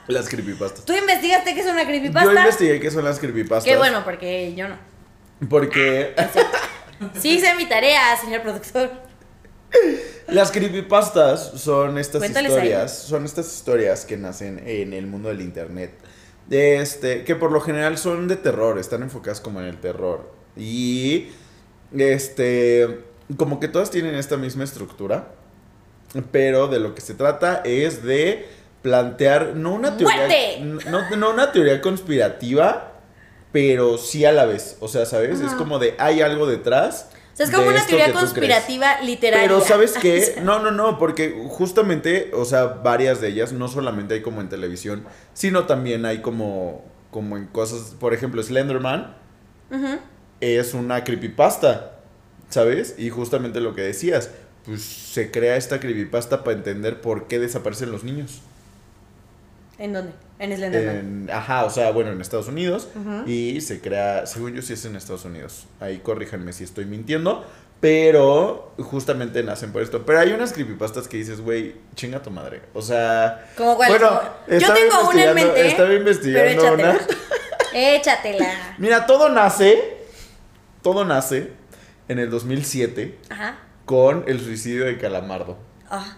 [0.07, 0.85] Las creepypastas.
[0.85, 2.31] ¿Tú investigaste qué es una creepypasta?
[2.31, 3.63] Yo investigué qué son las creepypastas.
[3.63, 4.77] Qué bueno, porque yo no.
[5.49, 6.13] Porque
[7.19, 8.91] Sí hice mi tarea, señor productor.
[10.27, 12.97] las creepypastas son estas Cuéntales historias.
[12.97, 15.93] Son estas historias que nacen en el mundo del internet.
[16.49, 20.31] Este, que por lo general son de terror, están enfocadas como en el terror.
[20.55, 21.29] Y
[21.97, 23.03] este,
[23.37, 25.29] como que todas tienen esta misma estructura.
[26.31, 28.47] pero de lo que se trata es de
[28.83, 30.27] plantear no una teoría
[30.61, 32.91] no, no una teoría conspirativa,
[33.51, 35.39] pero sí a la vez, o sea, ¿sabes?
[35.39, 37.09] Es como de hay algo detrás.
[37.33, 39.47] O sea, es como una teoría conspirativa literaria.
[39.47, 40.35] Pero ¿sabes qué?
[40.43, 44.49] No, no, no, porque justamente, o sea, varias de ellas, no solamente hay como en
[44.49, 49.15] televisión, sino también hay como, como en cosas, por ejemplo, Slenderman
[49.71, 49.99] ujú.
[50.43, 51.91] Es una creepypasta,
[52.49, 52.95] ¿sabes?
[52.97, 54.29] Y justamente lo que decías,
[54.65, 58.41] pues se crea esta creepypasta para entender por qué desaparecen los niños.
[59.79, 60.11] ¿En dónde?
[60.39, 60.95] En Slenderman.
[60.97, 62.87] En- ajá, o sea, bueno, en Estados Unidos.
[63.25, 65.65] Y se crea, según yo sí es en Estados Unidos.
[65.79, 67.45] Ahí corríjanme si estoy mintiendo.
[67.81, 70.05] Pero justamente nacen por esto.
[70.05, 72.61] Pero hay unas creepypastas que dices, güey, chinga tu madre.
[72.73, 73.45] O sea.
[73.57, 73.89] ¿Cómo cuál?
[73.89, 75.67] Bueno, Yo tengo una en mente.
[75.67, 76.91] Estaba investigando pero una.
[76.93, 77.17] échatela.
[77.73, 78.75] Échatela.
[78.77, 79.97] Mira, todo nace.
[80.83, 81.51] Todo nace
[82.07, 83.57] en el 2007 Ajá.
[83.85, 85.57] con el suicidio de Calamardo.
[85.89, 86.17] Ah.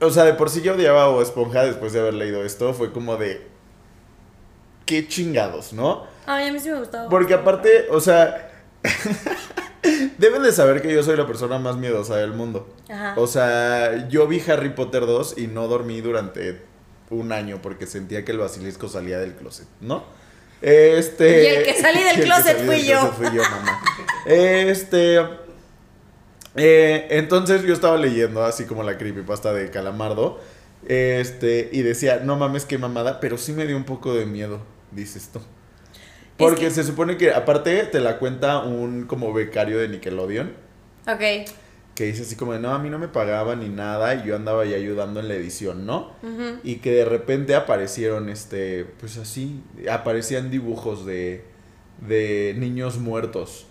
[0.00, 2.74] O sea, de por sí yo odiaba a Esponja después de haber leído esto.
[2.74, 3.46] Fue como de.
[4.84, 6.04] Qué chingados, ¿no?
[6.26, 7.08] Ay, a mí sí me gustaba.
[7.08, 8.52] Porque aparte, o sea.
[10.18, 12.68] deben de saber que yo soy la persona más miedosa del mundo.
[12.88, 13.14] Ajá.
[13.16, 16.62] O sea, yo vi Harry Potter 2 y no dormí durante
[17.10, 20.04] un año porque sentía que el basilisco salía del closet, ¿no?
[20.62, 21.44] Este.
[21.44, 23.00] Y el que salí del closet salí fui del yo.
[23.00, 23.82] closet fui yo, mamá.
[24.26, 25.18] Este.
[26.56, 30.40] eh, entonces yo estaba leyendo así como la creepypasta de Calamardo.
[30.88, 34.60] Este, y decía, no mames, qué mamada, pero sí me dio un poco de miedo,
[34.92, 35.40] dices tú.
[36.36, 40.52] Porque que- se supone que, aparte, te la cuenta un como becario de Nickelodeon
[41.08, 41.48] Ok.
[41.96, 44.36] Que dice así como de, no, a mí no me pagaban ni nada y yo
[44.36, 46.12] andaba ahí ayudando en la edición, ¿no?
[46.62, 51.44] Y que de repente aparecieron, este, pues así, aparecían dibujos de,
[52.06, 53.66] de niños muertos,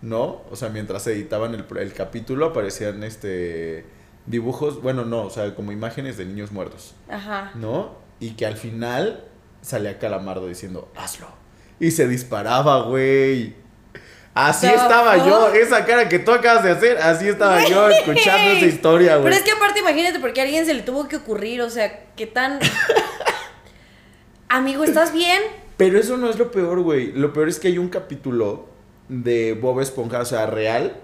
[0.00, 0.40] ¿no?
[0.50, 3.84] O sea, mientras editaban el, el capítulo aparecían, este,
[4.24, 7.52] dibujos, bueno, no, o sea, como imágenes de niños muertos, Ajá.
[7.54, 7.98] ¿no?
[8.18, 9.24] Y que al final
[9.60, 11.26] salía Calamardo diciendo, hazlo.
[11.80, 13.54] Y se disparaba, güey.
[14.34, 18.52] Así The estaba yo, esa cara que tú acabas de hacer, así estaba yo escuchando
[18.52, 19.24] esa historia, güey.
[19.24, 22.06] Pero es que aparte, imagínate, porque a alguien se le tuvo que ocurrir, o sea,
[22.14, 22.60] qué tan.
[24.48, 25.42] Amigo, ¿estás bien?
[25.76, 27.12] Pero eso no es lo peor, güey.
[27.12, 28.66] Lo peor es que hay un capítulo
[29.08, 30.96] de Bob Esponja, o sea, real,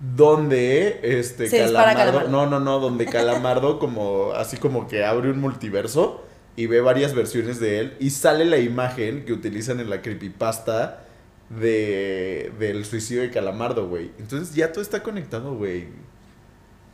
[0.00, 2.28] donde este Se Calamardo.
[2.28, 6.24] no, no, no, donde Calamardo como así como que abre un multiverso
[6.56, 11.04] y ve varias versiones de él y sale la imagen que utilizan en la creepypasta
[11.50, 14.10] de del suicidio de Calamardo, güey.
[14.18, 15.88] Entonces ya todo está conectado, güey.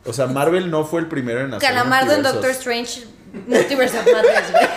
[0.05, 2.49] O sea, Marvel no fue el primero en hacer Calamardo en Doctor.
[2.51, 3.03] Strange,
[3.47, 4.67] Multiverse of Madness, güey.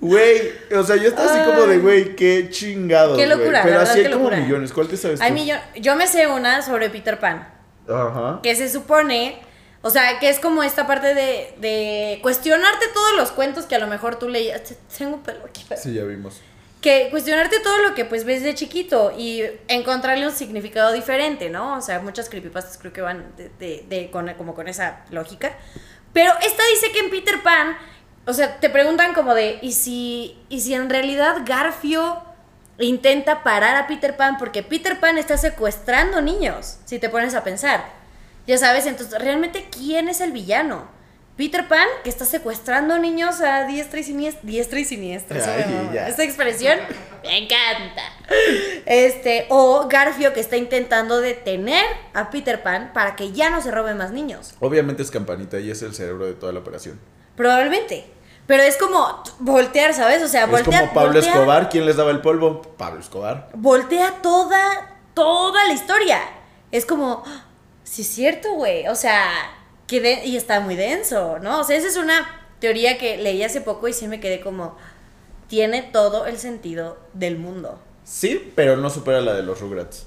[0.00, 3.18] Güey, o sea, yo estaba así como de, güey, qué chingados.
[3.18, 3.38] Qué güey.
[3.38, 4.36] locura, Pero la así hay como locura.
[4.38, 4.72] millones.
[4.72, 5.38] ¿Cuál te sabes Hay tú?
[5.38, 7.46] millon- Yo me sé una sobre Peter Pan.
[7.88, 8.40] Ajá.
[8.42, 9.40] Que se supone,
[9.82, 13.78] o sea, que es como esta parte de, de cuestionarte todos los cuentos que a
[13.80, 14.62] lo mejor tú leías.
[14.64, 15.64] Te- Tengo pelo aquí.
[15.68, 16.40] pero- Sí, ya vimos.
[16.80, 21.76] Que cuestionarte todo lo que pues ves de chiquito y encontrarle un significado diferente, ¿no?
[21.76, 25.56] O sea, muchas creepypastas creo que van de, de- con, como con esa lógica.
[26.12, 27.76] Pero esta dice que en Peter Pan,
[28.26, 32.22] o sea, te preguntan como de, ¿y si, y si en realidad Garfio
[32.78, 37.42] intenta parar a Peter Pan porque Peter Pan está secuestrando niños, si te pones a
[37.42, 37.84] pensar?
[38.46, 40.88] Ya sabes, entonces, ¿realmente quién es el villano?
[41.38, 44.42] Peter Pan, que está secuestrando niños a diestra y siniestra.
[44.42, 45.40] Diestra y siniestra.
[45.46, 46.76] Ay, expresión
[47.22, 48.02] me encanta.
[48.86, 53.70] Este, o Garfio, que está intentando detener a Peter Pan para que ya no se
[53.70, 54.54] roben más niños.
[54.58, 56.98] Obviamente es Campanita y es el cerebro de toda la operación.
[57.36, 58.04] Probablemente.
[58.48, 60.24] Pero es como voltear, ¿sabes?
[60.24, 60.80] O sea, es voltea.
[60.80, 61.68] como Pablo voltea- Escobar.
[61.68, 62.62] ¿Quién les daba el polvo?
[62.62, 63.48] Pablo Escobar.
[63.54, 66.18] voltea toda, toda la historia.
[66.72, 67.44] Es como, ¡ah!
[67.84, 68.88] sí es cierto, güey.
[68.88, 69.30] O sea,
[69.88, 71.58] que de- y está muy denso, ¿no?
[71.60, 74.76] O sea, esa es una teoría que leí hace poco y sí me quedé como,
[75.48, 77.80] tiene todo el sentido del mundo.
[78.04, 80.06] Sí, pero no supera la de los Rugrats.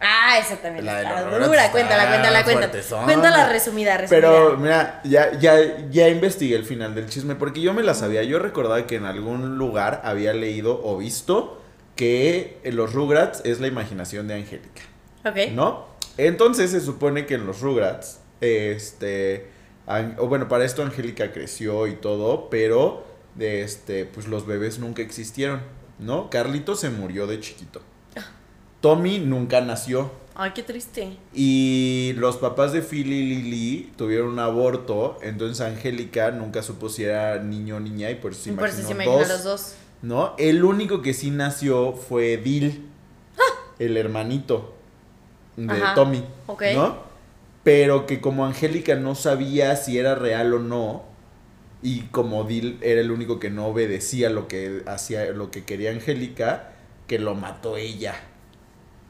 [0.00, 0.82] Ah, exactamente.
[0.84, 3.04] La de Rugrats dura, cuéntala, cuéntala, cuéntala.
[3.04, 4.08] Cuéntala resumida, resumida.
[4.10, 8.22] Pero mira, ya, ya, ya investigué el final del chisme porque yo me la sabía.
[8.22, 11.62] Yo recordaba que en algún lugar había leído o visto
[11.96, 14.82] que los Rugrats es la imaginación de Angélica.
[15.24, 15.52] Ok.
[15.52, 15.86] ¿No?
[16.18, 19.48] Entonces se supone que en los Rugrats, este,
[20.18, 23.04] o bueno, para esto Angélica creció y todo, pero,
[23.38, 25.60] este, pues los bebés nunca existieron,
[25.98, 26.30] ¿no?
[26.30, 27.80] Carlito se murió de chiquito.
[28.80, 30.10] Tommy nunca nació.
[30.34, 31.16] Ay, qué triste.
[31.32, 37.04] Y los papás de Phil y Lily tuvieron un aborto, entonces Angélica nunca supo si
[37.04, 39.44] era niño o niña y por eso se Por eso imaginó se imaginan dos, los
[39.44, 39.74] dos.
[40.02, 40.34] ¿no?
[40.36, 42.86] El único que sí nació fue Dil,
[43.38, 43.42] ¡Ah!
[43.78, 44.74] el hermanito.
[45.56, 46.22] de Ajá, Tommy.
[46.74, 46.96] ¿no?
[47.64, 51.02] Pero que como Angélica no sabía si era real o no,
[51.82, 55.90] y como Dil era el único que no obedecía lo que hacía, lo que quería
[55.90, 56.70] Angélica,
[57.06, 58.14] que lo mató ella.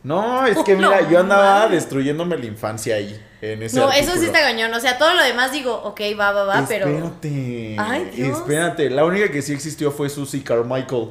[0.05, 4.17] No, es que No mira, yo andaba destruyéndome la infancia ahí, en ese No, eso
[4.17, 4.73] sí está cañón.
[4.75, 6.89] O sea, todo lo demás digo, ok, va, va, va, pero.
[6.89, 7.77] Espérate.
[7.79, 8.39] Ay, Dios.
[8.39, 8.91] Espérate.
[8.91, 11.11] La única que sí existió fue Susie Carmichael,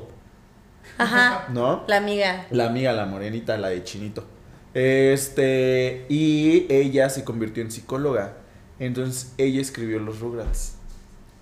[0.98, 1.48] Ajá.
[1.50, 1.84] ¿no?
[1.88, 2.46] La amiga.
[2.52, 4.33] La amiga, la morenita, la de Chinito.
[4.74, 6.06] Este.
[6.10, 8.34] Y ella se convirtió en psicóloga.
[8.80, 10.76] Entonces ella escribió los Rugrats.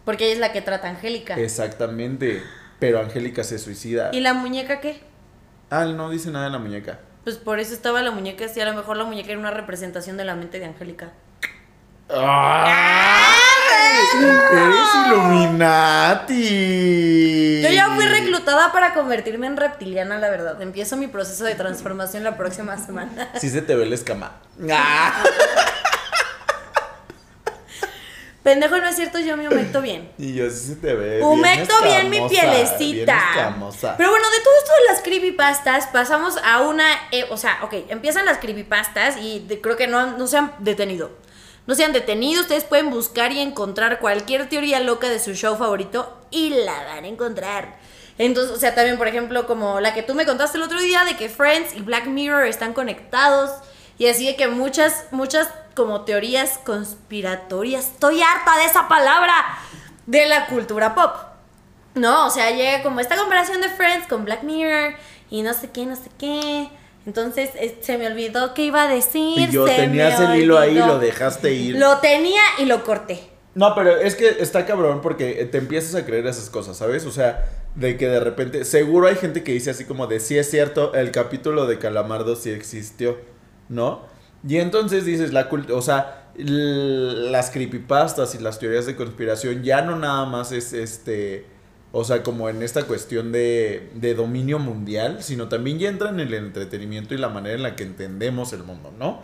[0.06, 1.36] Porque ella es la que trata a Angélica.
[1.36, 2.42] Exactamente.
[2.80, 4.10] Pero Angélica se suicida.
[4.14, 5.02] ¿Y la muñeca qué?
[5.70, 7.00] Ah, no dice nada de la muñeca.
[7.24, 8.60] Pues por eso estaba la muñeca así.
[8.60, 11.14] A lo mejor la muñeca era una representación de la mente de Angélica.
[12.10, 13.61] ¡Ay!
[14.54, 16.42] ¡Eres Illuminati!
[17.64, 20.62] Yo ya fui reclutada para convertirme en reptiliana, la verdad.
[20.62, 23.30] Empiezo mi proceso de transformación la próxima semana.
[23.40, 24.34] Sí se te ve la escama.
[24.72, 25.24] ¡Ah!
[28.44, 30.12] Pendejo, no es cierto, yo me humecto bien.
[30.18, 31.22] Y yo sí se te ve.
[31.22, 33.20] Humecto bien, mi pielecita.
[33.36, 33.54] bien.
[33.98, 36.86] Pero bueno, de todo esto de las creepypastas, pasamos a una.
[37.12, 40.54] eh, o sea, ok, empiezan las creepypastas y de- creo que no, no se han
[40.58, 41.12] detenido.
[41.68, 45.56] No se han detenido, ustedes pueden buscar y encontrar cualquier teoría loca de su show
[45.58, 47.78] favorito y la van a encontrar.
[48.18, 51.06] Entonces, o sea, también, por ejemplo, como la que tú me contaste el otro día
[51.06, 53.52] de que Friends y Black Mirror están conectados.
[53.98, 57.86] Y así de que muchas, muchas como teorías conspiratorias.
[57.86, 59.34] Estoy harta de esa palabra
[60.06, 61.16] de la cultura pop.
[61.94, 64.96] No, o sea, llega como esta comparación de Friends con Black Mirror
[65.30, 66.70] y no sé qué, no sé qué.
[67.06, 69.50] Entonces eh, se me olvidó qué iba a decir.
[69.50, 70.88] Y yo se tenías me el hilo ahí, olvidó.
[70.88, 71.78] lo dejaste ir.
[71.78, 73.32] Lo tenía y lo corté.
[73.54, 77.06] No, pero es que está cabrón porque te empiezas a creer esas cosas, ¿sabes?
[77.06, 80.38] O sea, de que de repente, seguro hay gente que dice así como de sí
[80.38, 83.18] es cierto, el capítulo de Calamardo sí existió,
[83.68, 84.06] ¿no?
[84.48, 89.82] Y entonces dices, la cult o sea, las creepypastas y las teorías de conspiración ya
[89.82, 91.46] no nada más es este,
[91.94, 96.20] o sea, como en esta cuestión de, de dominio mundial, sino también ya entra en
[96.20, 99.20] el entretenimiento y la manera en la que entendemos el mundo, ¿no?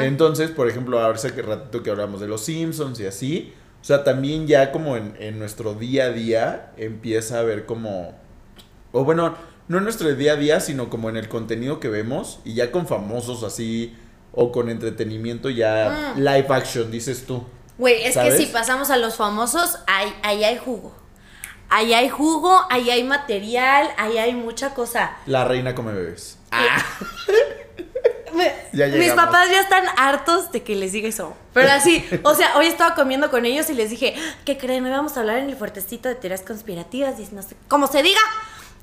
[0.00, 3.84] Entonces, por ejemplo, ahora hace que ratito que hablamos de los Simpsons y así, o
[3.84, 8.14] sea, también ya como en, en nuestro día a día empieza a haber como,
[8.92, 9.34] o bueno,
[9.68, 12.70] no en nuestro día a día, sino como en el contenido que vemos y ya
[12.72, 13.94] con famosos así,
[14.32, 16.20] o con entretenimiento ya Mm.
[16.20, 17.44] live action, dices tú.
[17.76, 18.34] Güey, es ¿Sabes?
[18.34, 20.94] que si pasamos a los famosos, ahí, ahí hay jugo.
[21.70, 25.16] Ahí hay jugo, ahí hay material, ahí hay mucha cosa.
[25.26, 26.38] La reina come bebés.
[28.72, 31.36] Ya Mis papás ya están hartos de que les diga eso.
[31.52, 34.14] Pero así, o sea, hoy estaba comiendo con ellos y les dije,
[34.44, 34.84] ¿qué creen?
[34.84, 38.02] Hoy vamos a hablar en el fuertecito de teorías conspirativas y no sé, cómo se
[38.02, 38.20] diga.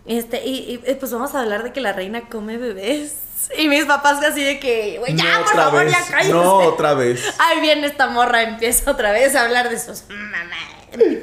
[0.05, 3.15] Este, y, y, eh, pues vamos a hablar de que la reina come bebés.
[3.57, 5.93] Y mis papás así de que, güey, ya, no por favor, vez.
[5.93, 6.33] ya cállese.
[6.33, 7.23] No otra vez.
[7.39, 10.57] Ahí viene esta morra, empieza otra vez a hablar de sus mamás.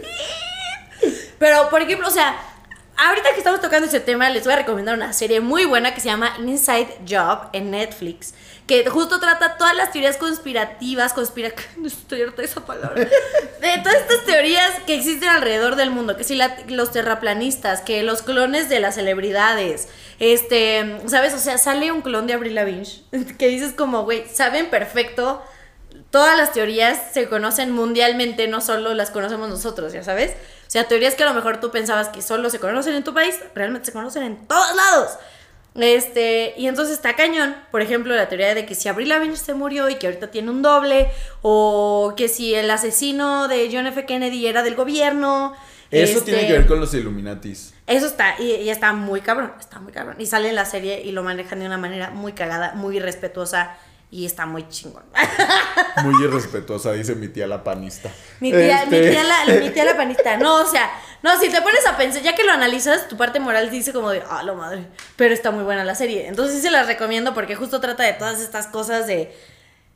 [1.42, 2.36] Pero, por ejemplo, o sea,
[2.96, 6.00] ahorita que estamos tocando ese tema, les voy a recomendar una serie muy buena que
[6.00, 8.32] se llama Inside Job en Netflix.
[8.68, 11.52] Que justo trata todas las teorías conspirativas, conspira...
[11.78, 12.94] No estoy harta de esa palabra.
[12.94, 16.16] De todas estas teorías que existen alrededor del mundo.
[16.16, 16.38] Que si
[16.68, 19.88] los terraplanistas, que los clones de las celebridades.
[20.20, 21.34] Este, ¿sabes?
[21.34, 22.86] O sea, sale un clon de Avril Lavigne.
[23.36, 25.42] Que dices como, güey, saben perfecto
[26.12, 30.32] todas las teorías se conocen mundialmente, no solo las conocemos nosotros, ya sabes.
[30.72, 33.12] O sea, teorías que a lo mejor tú pensabas que solo se conocen en tu
[33.12, 35.10] país, realmente se conocen en todos lados.
[35.74, 39.52] Este, y entonces está cañón, por ejemplo, la teoría de que si Avril Lavigne se
[39.52, 41.10] murió y que ahorita tiene un doble,
[41.42, 44.06] o que si el asesino de John F.
[44.06, 45.52] Kennedy era del gobierno.
[45.90, 47.74] Eso este, tiene que ver con los Illuminatis.
[47.86, 50.16] Eso está, y, y está muy cabrón, está muy cabrón.
[50.20, 53.76] Y sale en la serie y lo manejan de una manera muy cagada, muy respetuosa,
[54.12, 55.02] y está muy chingón.
[56.04, 58.10] Muy irrespetuosa, dice mi tía la panista.
[58.40, 60.36] Mi tía, mi, Este- tía la, mi tía la panista.
[60.36, 60.90] No, o sea,
[61.22, 64.10] no, si te pones a pensar, ya que lo analizas, tu parte moral dice como
[64.10, 64.86] de, ah, lo madre.
[65.16, 66.28] Pero está muy buena la serie.
[66.28, 69.34] Entonces sí se las recomiendo porque justo trata de todas estas cosas de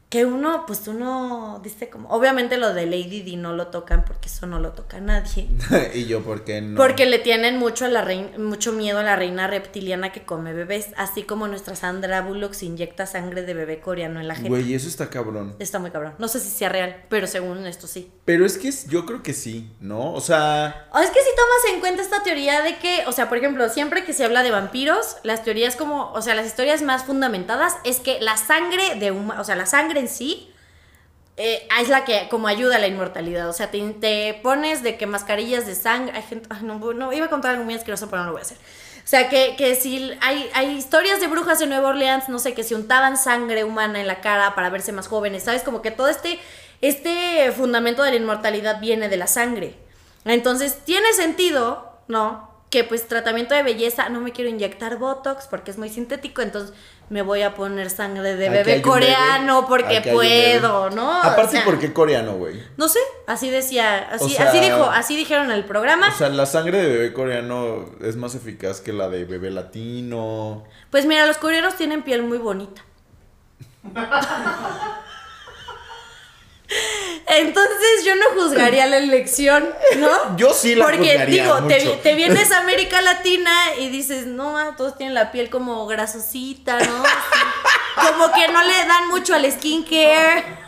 [0.09, 4.29] que uno, pues uno dice como, obviamente lo de Lady Di no lo tocan porque
[4.29, 5.49] eso no lo toca nadie.
[5.95, 6.77] y yo, ¿por qué no?
[6.77, 10.53] Porque le tienen mucho a la reina, mucho miedo a la reina reptiliana que come
[10.53, 14.49] bebés, así como nuestra Sandra Bullock se inyecta sangre de bebé coreano en la gente.
[14.49, 15.57] Güey, eso está cabrón.
[15.59, 16.15] Está muy cabrón.
[16.19, 18.13] No sé si sea real, pero según esto sí.
[18.25, 20.13] Pero es que yo creo que sí, ¿no?
[20.13, 23.29] O sea, O es que si tomas en cuenta esta teoría de que, o sea,
[23.29, 26.83] por ejemplo, siempre que se habla de vampiros, las teorías como, o sea, las historias
[26.83, 30.53] más fundamentadas es que la sangre de huma- o sea, la sangre en sí
[31.39, 33.49] eh, es la que como ayuda a la inmortalidad.
[33.49, 37.27] O sea, te, te pones de que mascarillas de sangre, hay gente, ay, no, iba
[37.27, 38.57] a contar algo muy asqueroso, pero no lo voy a hacer.
[39.05, 42.65] sea, que, que si hay, hay historias de brujas en Nueva Orleans, no sé, que
[42.65, 45.63] se untaban sangre humana en la cara para verse más jóvenes, ¿sabes?
[45.63, 46.41] Como que todo este,
[46.81, 49.77] este fundamento de la inmortalidad viene de la sangre.
[50.25, 52.51] Entonces, tiene sentido, ¿no?
[52.71, 56.75] Que pues tratamiento de belleza, no me quiero inyectar Botox porque es muy sintético, entonces
[57.09, 60.91] me voy a poner sangre de Aquí bebé coreano bebé, porque aquí puedo.
[60.91, 61.09] ¿no?
[61.21, 62.61] O Aparte, sea, ¿por qué coreano, güey?
[62.77, 66.09] No sé, así decía, así, O sea- así dijo, así dijeron en el programa.
[66.09, 70.65] O sea, la sangre de bebé coreano es más eficaz que la de bebé latino.
[70.91, 72.83] Pues mira, los coreanos tienen piel muy bonita.
[77.29, 80.37] Entonces yo no juzgaría la elección, ¿no?
[80.37, 81.99] Yo sí la Porque juzgaría digo, te, mucho.
[82.03, 86.79] te vienes a América Latina y dices, no, ah, todos tienen la piel como grasosita,
[86.79, 87.03] ¿no?
[87.05, 90.66] Así, como que no le dan mucho al skincare.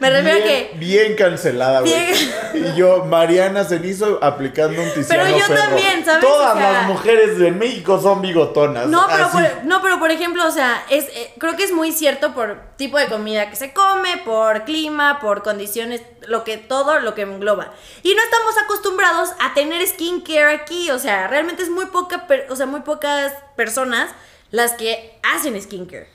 [0.00, 1.92] Me refiero a bien, que bien cancelada, güey.
[1.92, 2.66] Bien.
[2.74, 6.20] Y yo, Mariana Cenizo aplicando un Tiziano Pero yo también, ¿sabes?
[6.20, 8.86] Todas O sea- las mujeres de México son bigotonas.
[8.86, 11.92] No, pero, por, no, pero por ejemplo, o sea, es, eh, creo que es muy
[11.92, 17.00] cierto por tipo de comida que se come, por clima, por condiciones, lo que todo
[17.00, 17.72] lo que engloba.
[18.02, 22.46] Y no estamos acostumbrados a tener skincare aquí, o sea, realmente es muy poca, per-
[22.50, 24.10] o sea, muy pocas personas
[24.50, 26.06] las que hacen skincare.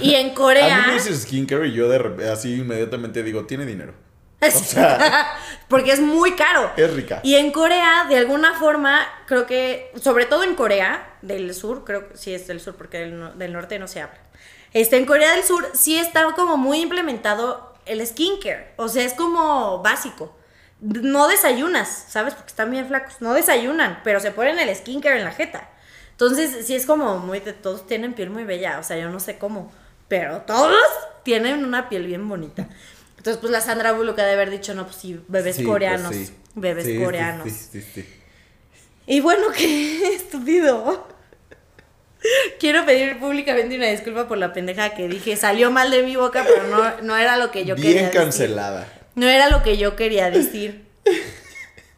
[0.00, 3.66] Y en A Corea mí me dices skincare y yo de así inmediatamente digo, tiene
[3.66, 3.94] dinero.
[4.46, 5.32] O sea,
[5.68, 6.70] porque es muy caro.
[6.76, 7.20] es rica.
[7.22, 12.08] Y en Corea, de alguna forma, creo que, sobre todo en Corea del Sur, creo
[12.08, 14.18] que sí es del Sur porque del, del norte no se habla.
[14.74, 18.72] Este, en Corea del Sur sí está como muy implementado el skincare.
[18.76, 20.36] O sea, es como básico.
[20.80, 22.34] No desayunas, ¿sabes?
[22.34, 23.20] Porque están bien flacos.
[23.20, 25.70] No desayunan, pero se ponen el skincare en la jeta.
[26.14, 28.78] Entonces, sí es como muy de todos tienen piel muy bella.
[28.78, 29.72] O sea, yo no sé cómo.
[30.08, 30.74] Pero todos
[31.24, 32.68] tienen una piel bien bonita.
[33.16, 35.72] Entonces, pues la Sandra Bullock ha de haber dicho, no, pues sí, bebés Sí, pues
[35.72, 36.14] coreanos.
[36.14, 36.30] sí.
[36.54, 37.48] Bebés Sí, coreanos.
[37.50, 38.08] sí, sí, sí.
[39.06, 41.08] Y bueno, qué estúpido.
[42.58, 45.36] Quiero pedir públicamente una disculpa por la pendeja que dije.
[45.36, 48.20] Salió mal de mi boca, pero no, no era lo que yo quería Bien decir.
[48.20, 48.88] cancelada.
[49.14, 50.84] No era lo que yo quería decir.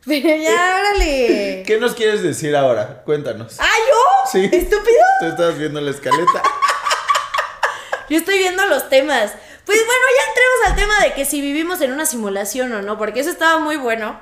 [0.23, 1.65] Pero ya, órale.
[1.67, 3.03] ¿Qué nos quieres decir ahora?
[3.05, 3.57] Cuéntanos.
[3.59, 4.31] ¿Ah, yo?
[4.31, 4.45] Sí.
[4.45, 5.03] ¿Estúpido?
[5.21, 6.43] Tú estabas viendo la escaleta.
[8.09, 9.33] Yo estoy viendo los temas.
[9.65, 12.99] Pues bueno, ya entremos al tema de que si vivimos en una simulación o no,
[12.99, 14.21] porque eso estaba muy bueno.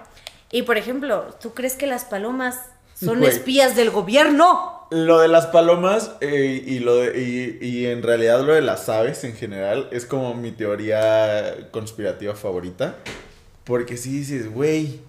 [0.50, 2.60] Y por ejemplo, ¿tú crees que las palomas
[2.98, 4.86] son espías del gobierno?
[4.90, 8.88] Lo de las palomas eh, y, lo de- y, y en realidad lo de las
[8.88, 12.94] aves en general es como mi teoría conspirativa favorita.
[13.64, 15.00] Porque si dices, güey,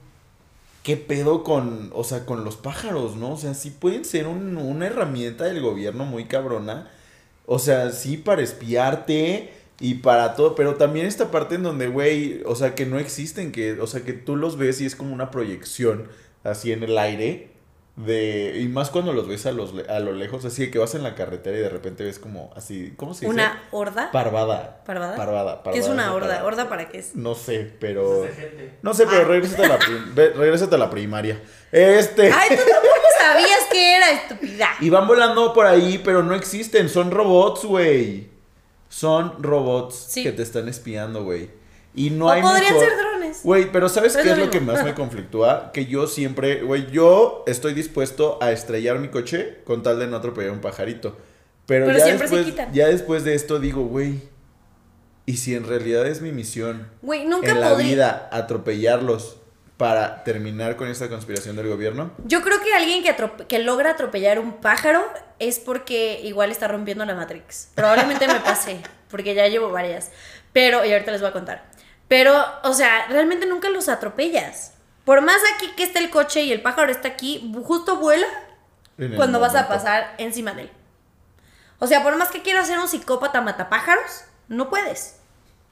[0.85, 3.33] ¿qué pedo con, o sea, con los pájaros, no?
[3.33, 6.91] O sea, sí pueden ser un- una herramienta del gobierno muy cabrona.
[7.47, 12.41] O sea, sí para espiarte y para todo, pero también esta parte en donde, güey,
[12.45, 15.13] o sea, que no existen, que, o sea, que tú los ves y es como
[15.13, 16.09] una proyección
[16.43, 17.51] así en el aire.
[17.95, 20.95] De, y más cuando los ves a, los, a lo lejos, así de que vas
[20.95, 23.33] en la carretera y de repente ves como así, ¿cómo se dice?
[23.33, 24.11] ¿Una horda?
[24.11, 24.83] Parvada.
[24.85, 25.15] ¿Parvada?
[25.15, 25.61] Parvada.
[25.63, 26.27] ¿Qué es parvada, una horda?
[26.27, 26.45] parvada.
[26.45, 27.15] ¿Horda para qué es?
[27.15, 28.25] No sé, pero...
[28.25, 28.77] Es de gente.
[28.81, 29.25] No sé, pero Ah.
[29.29, 29.77] regrésate a la,
[30.35, 31.41] regrésate a la primaria.
[31.71, 32.23] Este...
[32.33, 34.69] Ay, tú tampoco sabías que era estúpida.
[34.81, 36.89] Y van volando por ahí, pero no existen.
[36.89, 38.27] Son robots, güey.
[38.89, 40.23] Son robots Sí.
[40.23, 41.49] que te están espiando, güey.
[41.95, 43.14] Y no o hay podrían mejor- ser drones.
[43.45, 45.71] Güey, pero ¿sabes Pero qué es lo que más me conflictúa?
[45.71, 50.17] Que yo siempre, güey, yo estoy dispuesto a estrellar mi coche con tal de no
[50.17, 51.15] atropellar un pajarito.
[51.67, 52.73] Pero, Pero ya, siempre se después, quitan.
[52.73, 54.21] ya después de esto digo, güey,
[55.27, 59.37] ¿y si en realidad es mi misión Güey, nunca en la vida atropellarlos
[59.77, 62.11] para terminar con esta conspiración del gobierno?
[62.25, 63.03] Yo creo que alguien
[63.47, 65.03] que logra atropellar un pájaro
[65.37, 67.69] es porque igual está rompiendo la Matrix.
[67.75, 70.11] Probablemente me pase, porque ya llevo varias.
[70.53, 71.74] Pero, y ahorita les voy a contar.
[72.07, 74.73] Pero, o sea, realmente nunca los atropellas.
[75.05, 78.27] Por más aquí que esté el coche y el pájaro está aquí, justo vuela
[79.15, 80.71] cuando vas a pasar encima de él.
[81.79, 85.17] O sea, por más que quieras ser un psicópata matapájaros, no puedes.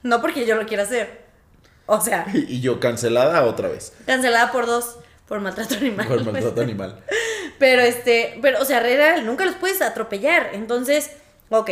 [0.02, 1.24] No porque yo lo quiera hacer.
[1.86, 3.92] O sea, Y yo cancelada otra vez.
[4.06, 6.06] cancelada por dos por maltrato animal.
[6.06, 7.02] Por maltrato animal.
[7.58, 10.50] Pero este, pero o sea, real, nunca los puedes atropellar.
[10.54, 11.12] Entonces,
[11.50, 11.70] ok,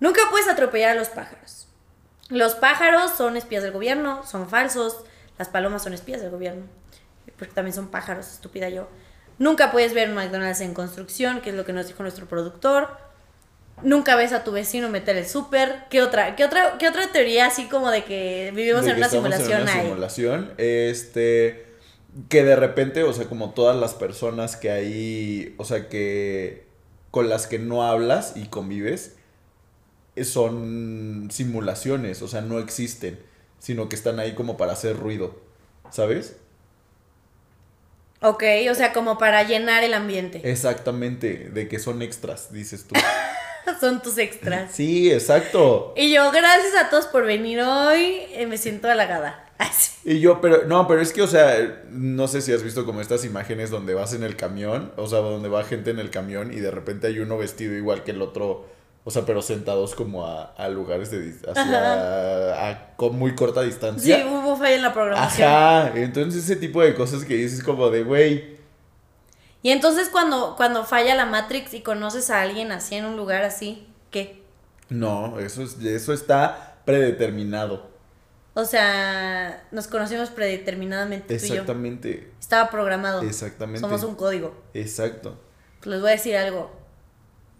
[0.00, 1.68] nunca puedes atropellar a los pájaros.
[2.28, 5.04] Los pájaros son espías del gobierno, son falsos.
[5.38, 6.64] Las palomas son espías del gobierno.
[7.38, 8.88] Porque también son pájaros, estúpida yo.
[9.38, 12.88] Nunca puedes ver un McDonald's en construcción, que es lo que nos dijo nuestro productor.
[13.82, 15.84] Nunca ves a tu vecino meter el súper.
[15.90, 19.00] ¿Qué otra, qué otra, qué otra teoría así como de que vivimos De en que
[19.00, 19.82] una simulación en una hay?
[19.82, 20.52] simulación.
[20.58, 21.66] Este.
[22.28, 25.54] Que de repente, o sea, como todas las personas que hay.
[25.58, 26.66] O sea, que.
[27.10, 29.16] Con las que no hablas y convives.
[30.22, 32.22] Son simulaciones.
[32.22, 33.18] O sea, no existen.
[33.58, 35.40] Sino que están ahí como para hacer ruido.
[35.90, 36.36] ¿Sabes?
[38.20, 40.40] Ok, o sea, como para llenar el ambiente.
[40.44, 42.94] Exactamente, de que son extras, dices tú.
[43.80, 44.72] Son tus extras.
[44.72, 45.94] Sí, exacto.
[45.96, 48.22] Y yo, gracias a todos por venir hoy.
[48.32, 49.48] eh, me siento halagada.
[49.58, 49.92] Así.
[50.04, 53.00] Y yo, pero, no, pero es que, o sea, no sé si has visto como
[53.00, 56.52] estas imágenes donde vas en el camión, o sea, donde va gente en el camión
[56.52, 58.66] y de repente hay uno vestido igual que el otro,
[59.04, 63.66] o sea, pero sentados como a, a lugares de, hacia, a, con muy corta Sí,
[63.68, 64.26] distancia.
[64.26, 65.48] hubo falla en la programación.
[65.48, 68.56] Ajá, entonces ese tipo de cosas que dices como de, güey,
[69.62, 73.42] Y entonces cuando, cuando falla la Matrix y conoces a alguien así en un lugar
[73.44, 74.42] así, ¿qué?
[74.88, 77.90] no, eso, es, eso está predeterminado.
[78.54, 81.54] O sea, nos conocimos predeterminadamente tú y yo.
[81.54, 83.22] Exactamente, Estaba programado.
[83.22, 83.80] exactamente.
[83.80, 84.54] Somos un código.
[84.74, 85.40] Exacto.
[85.78, 86.70] Pues les voy a decir algo.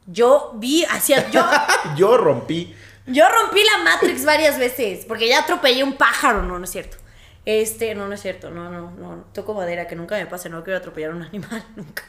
[0.07, 1.45] Yo vi hacia yo
[1.97, 2.75] Yo rompí.
[3.07, 6.97] yo rompí la Matrix varias veces porque ya atropellé un pájaro, no, no es cierto.
[7.45, 10.63] Este, no, no es cierto, no, no, no, toco madera, que nunca me pase, no
[10.63, 12.05] quiero atropellar a un animal, nunca.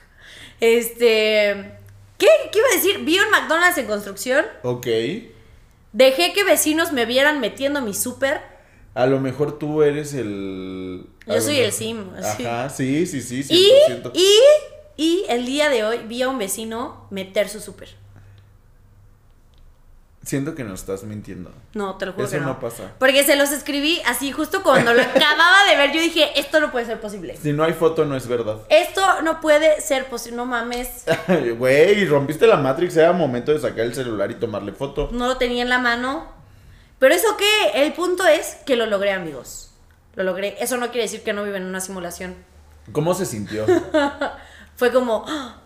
[0.60, 1.78] Este,
[2.18, 3.00] ¿qué, ¿Qué iba a decir?
[3.04, 4.86] Vi un McDonald's en construcción, Ok.
[5.92, 8.42] dejé que vecinos me vieran metiendo mi súper
[8.96, 11.06] A lo mejor tú eres el.
[11.26, 12.46] Yo soy mejor- el sim, así.
[12.46, 14.12] Ajá, sí, sí, sí, y, 100%.
[14.14, 14.40] y, y
[14.98, 17.90] el día de hoy vi a un vecino meter su súper.
[20.24, 21.52] Siento que nos estás mintiendo.
[21.74, 22.48] No, te lo juro Eso que no.
[22.48, 22.94] no pasa.
[22.98, 25.92] Porque se los escribí así justo cuando lo acababa de ver.
[25.92, 27.36] Yo dije, esto no puede ser posible.
[27.36, 28.60] Si no hay foto, no es verdad.
[28.70, 30.38] Esto no puede ser posible.
[30.38, 31.04] No mames.
[31.58, 32.96] Güey, rompiste la Matrix.
[32.96, 35.10] Era momento de sacar el celular y tomarle foto.
[35.12, 36.32] No lo tenía en la mano.
[37.00, 37.84] Pero eso qué?
[37.84, 39.72] El punto es que lo logré, amigos.
[40.16, 40.56] Lo logré.
[40.62, 42.36] Eso no quiere decir que no vive en una simulación.
[42.94, 43.66] ¿Cómo se sintió?
[44.76, 45.26] Fue como...
[45.28, 45.60] ¡ah!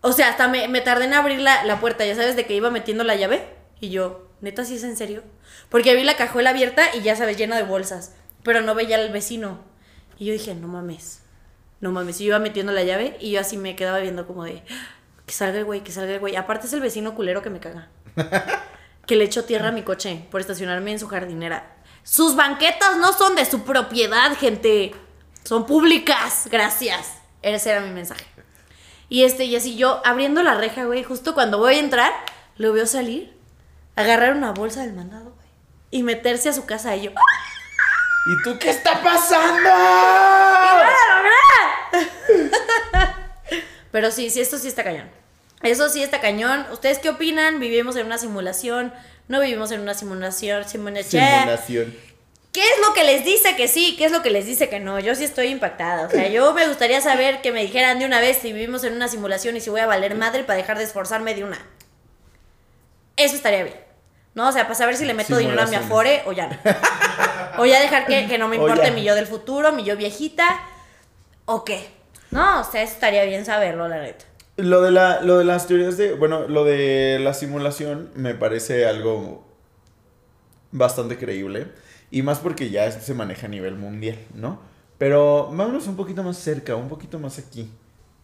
[0.00, 2.54] O sea, hasta me, me tardé en abrir la, la puerta, ya sabes, de que
[2.54, 3.48] iba metiendo la llave.
[3.80, 5.22] Y yo, neta, ¿sí es en serio?
[5.68, 8.14] Porque vi la cajuela abierta y ya sabes, llena de bolsas.
[8.44, 9.58] Pero no veía al vecino.
[10.18, 11.22] Y yo dije, no mames.
[11.80, 12.20] No mames.
[12.20, 14.62] Y yo iba metiendo la llave y yo así me quedaba viendo como de...
[14.70, 14.94] "Ah,
[15.26, 16.36] Que salga el güey, que salga el güey.
[16.36, 17.88] Aparte es el vecino culero que me caga.
[19.06, 21.76] que le echó tierra a mi coche por estacionarme en su jardinera.
[22.04, 24.94] Sus banquetas no son de su propiedad, gente.
[25.44, 26.48] Son públicas.
[26.50, 27.17] Gracias.
[27.42, 28.24] Ese era mi mensaje.
[29.08, 32.12] Y este, y así yo abriendo la reja, güey, justo cuando voy a entrar,
[32.56, 33.34] lo veo salir,
[33.96, 35.48] agarrar una bolsa del mandado, güey,
[35.90, 37.12] y meterse a su casa y yo.
[37.16, 37.48] ¡ah!
[38.28, 39.70] ¿Y tú qué está pasando?
[43.90, 45.08] Pero sí, sí, esto sí está cañón.
[45.62, 46.66] Eso sí está cañón.
[46.70, 47.58] ¿Ustedes qué opinan?
[47.58, 48.92] ¿Vivimos en una simulación?
[49.28, 50.68] ¿No vivimos en una simulación?
[50.68, 51.24] Simulación.
[51.24, 51.96] Simulación.
[52.58, 53.94] ¿Qué es lo que les dice que sí?
[53.96, 54.98] ¿Qué es lo que les dice que no?
[54.98, 56.08] Yo sí estoy impactada.
[56.08, 58.94] O sea, yo me gustaría saber que me dijeran de una vez si vivimos en
[58.94, 61.64] una simulación y si voy a valer madre para dejar de esforzarme de una.
[63.16, 63.76] Eso estaría bien.
[64.34, 64.48] ¿No?
[64.48, 66.58] O sea, para saber si le meto dinero a mi afore o ya no.
[67.62, 70.60] O ya dejar que, que no me importe mi yo del futuro, mi yo viejita.
[71.44, 71.86] ¿O qué?
[72.32, 74.24] No, o sea, eso estaría bien saberlo, la neta.
[74.56, 76.14] Lo de, la, lo de las teorías de.
[76.14, 79.46] Bueno, lo de la simulación me parece algo
[80.72, 81.68] bastante creíble.
[82.10, 84.60] Y más porque ya se maneja a nivel mundial, ¿no?
[84.98, 87.70] Pero vámonos un poquito más cerca, un poquito más aquí.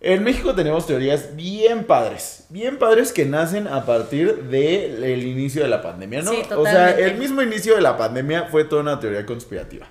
[0.01, 5.68] En México tenemos teorías bien padres, bien padres que nacen a partir del inicio de
[5.68, 6.30] la pandemia, ¿no?
[6.30, 9.87] Sí, o sea, el mismo inicio de la pandemia fue toda una teoría conspirativa.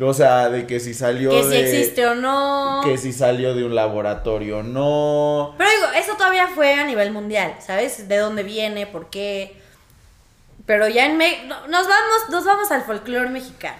[0.00, 1.60] O sea, de que si salió Que si de...
[1.60, 2.80] existe o no.
[2.84, 5.54] Que si salió de un laboratorio o no.
[5.58, 8.08] Pero digo, eso todavía fue a nivel mundial, ¿sabes?
[8.08, 8.86] ¿De dónde viene?
[8.86, 9.56] ¿Por qué?
[10.68, 13.78] Pero ya en Me no- nos vamos, nos vamos al folclore mexicano.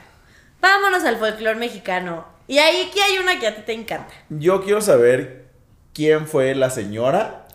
[0.60, 2.26] Vámonos al folclore mexicano.
[2.48, 4.12] Y ahí aquí hay una que a ti te encanta.
[4.30, 5.44] Yo quiero saber
[5.92, 7.46] quién fue la señora.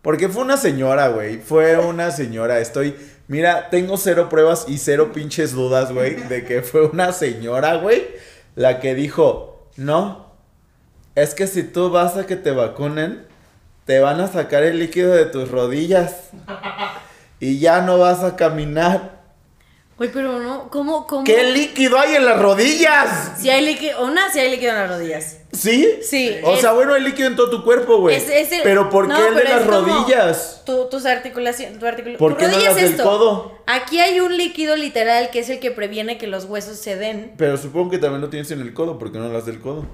[0.00, 1.38] Porque fue una señora, güey.
[1.38, 2.60] Fue una señora.
[2.60, 2.96] Estoy.
[3.26, 8.06] Mira, tengo cero pruebas y cero pinches dudas, güey, de que fue una señora, güey,
[8.54, 10.32] la que dijo: No,
[11.16, 13.26] es que si tú vas a que te vacunen,
[13.86, 16.30] te van a sacar el líquido de tus rodillas.
[17.40, 19.18] Y ya no vas a caminar.
[19.96, 21.24] Güey, pero no, ¿cómo, cómo?
[21.24, 23.32] ¿Qué líquido hay en las rodillas?
[23.36, 25.38] Si hay líquido, una, si hay líquido en las rodillas.
[25.52, 25.98] ¿Sí?
[26.02, 28.14] Sí, O es- sea, bueno, hay líquido en todo tu cuerpo, güey.
[28.14, 30.62] Es- es el- Pero ¿por no, qué el de las rodillas?
[30.64, 32.18] Tu, tus articulaciones, tu articulación.
[32.18, 33.58] ¿Por qué no las del codo?
[33.66, 37.32] Aquí hay un líquido literal que es el que previene que los huesos se den.
[37.36, 39.00] Pero supongo que también lo tienes en el codo.
[39.00, 39.84] ¿Por qué no las del codo?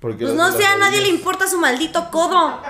[0.00, 2.60] Porque Pues no sé, a nadie le importa su maldito codo.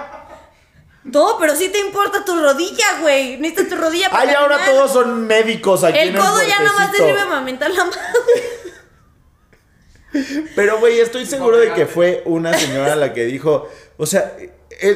[1.12, 3.38] No, pero sí te importa tu rodilla, güey.
[3.38, 4.74] Necesitas tu rodilla para Ay, ahora caminar.
[4.76, 7.84] todos son médicos aquí en El el codo ya nomás te sirve para mentar la
[7.84, 8.02] madre.
[10.54, 14.34] Pero, güey, estoy seguro de que fue una señora la que dijo, o sea,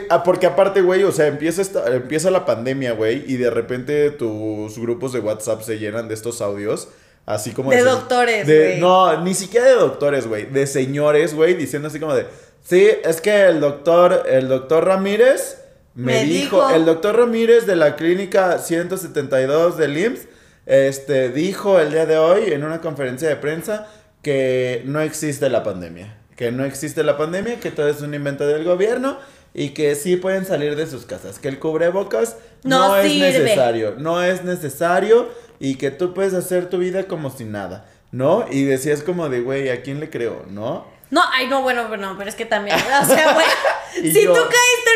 [0.08, 4.10] ah, porque aparte, güey, o sea, empieza, esta- empieza la pandemia, güey, y de repente
[4.10, 6.88] tus grupos de WhatsApp se llenan de estos audios
[7.26, 8.80] Así como De doctores, de- güey.
[8.80, 10.46] No, ni siquiera de doctores, güey.
[10.46, 12.26] De señores, güey, diciendo así como de.
[12.64, 15.58] Sí, es que el doctor, el doctor Ramírez
[15.94, 16.70] me, Me dijo, dijo".
[16.70, 20.28] el doctor Ramírez de la clínica 172 del IMSS,
[20.66, 23.86] este, dijo el día de hoy en una conferencia de prensa
[24.22, 26.16] que no existe la pandemia.
[26.36, 29.18] Que no existe la pandemia, que todo es un invento del gobierno
[29.52, 31.38] y que sí pueden salir de sus casas.
[31.38, 33.94] Que el cubrebocas No no, es necesario.
[33.98, 35.28] No es necesario
[35.58, 37.86] y que tú puedes hacer tu vida como si nada.
[38.12, 38.44] ¿No?
[38.50, 40.44] Y decías como de, güey, ¿a quién le creo?
[40.48, 40.84] ¿No?
[41.10, 43.46] No, ay, no, bueno, bueno, pero es que también, o sea, güey,
[44.04, 44.90] Y si yo- tú caíste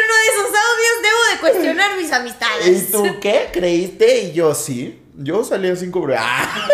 [0.55, 2.89] audios, debo de cuestionar mis amistades.
[2.89, 3.51] ¿Y tú qué?
[3.53, 4.23] ¿Creíste?
[4.23, 5.01] Y yo sí.
[5.17, 6.27] Yo salí sin cubrebocas.
[6.29, 6.69] ¡Ah!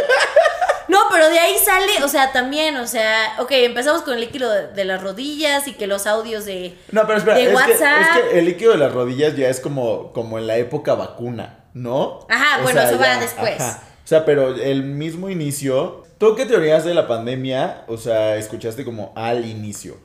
[0.88, 4.50] No, pero de ahí sale, o sea, también, o sea, ok, empezamos con el líquido
[4.52, 6.76] de, de las rodillas y que los audios de...
[6.90, 8.00] No, pero espera, De es que, WhatsApp.
[8.00, 11.64] es que el líquido de las rodillas ya es como, como en la época vacuna,
[11.74, 12.26] ¿no?
[12.28, 13.62] Ajá, bueno, eso va después.
[13.62, 16.02] O sea, pero el mismo inicio.
[16.18, 17.84] ¿Tú qué teorías de la pandemia?
[17.86, 19.96] O sea, escuchaste como al inicio.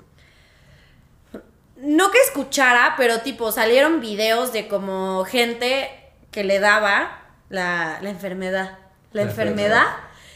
[1.78, 5.89] No que escuchara, pero tipo, salieron videos de como gente
[6.32, 8.80] que le daba la, la enfermedad.
[9.11, 9.86] La, enfermedad.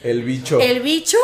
[0.03, 0.59] El bicho.
[0.59, 1.17] el bicho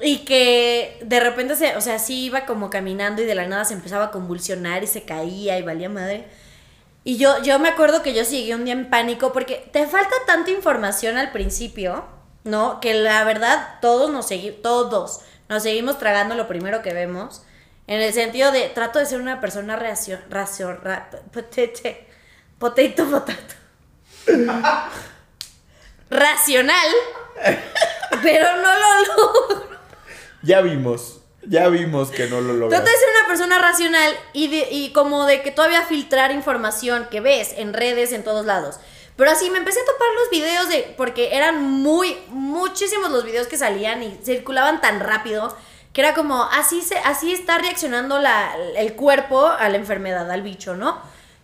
[0.00, 3.64] y que de repente se, o sea, sí iba como caminando y de la nada
[3.64, 6.28] se empezaba a convulsionar y se caía y valía madre.
[7.02, 10.14] Y yo, yo me acuerdo que yo seguí un día en pánico porque te falta
[10.26, 12.04] tanta información al principio,
[12.44, 12.80] ¿no?
[12.80, 17.42] Que la verdad todos nos seguimos, todos nos seguimos tragando lo primero que vemos.
[17.86, 22.06] En el sentido de, trato de ser una persona racio, racio, ra- potete,
[22.58, 23.54] potato, potato.
[26.10, 26.86] Racional,
[28.22, 29.66] pero no lo logro.
[30.42, 31.20] Ya vimos.
[31.48, 32.76] Ya vimos que no lo lograste.
[32.84, 37.06] Trata de ser una persona racional y, de- y como de que todavía filtrar información
[37.10, 38.80] que ves en redes, en todos lados.
[39.16, 40.92] Pero así me empecé a topar los videos de.
[40.96, 45.56] Porque eran muy, muchísimos los videos que salían y circulaban tan rápido.
[45.96, 50.42] Que era como, así, se, así está reaccionando la, el cuerpo a la enfermedad, al
[50.42, 51.00] bicho, ¿no?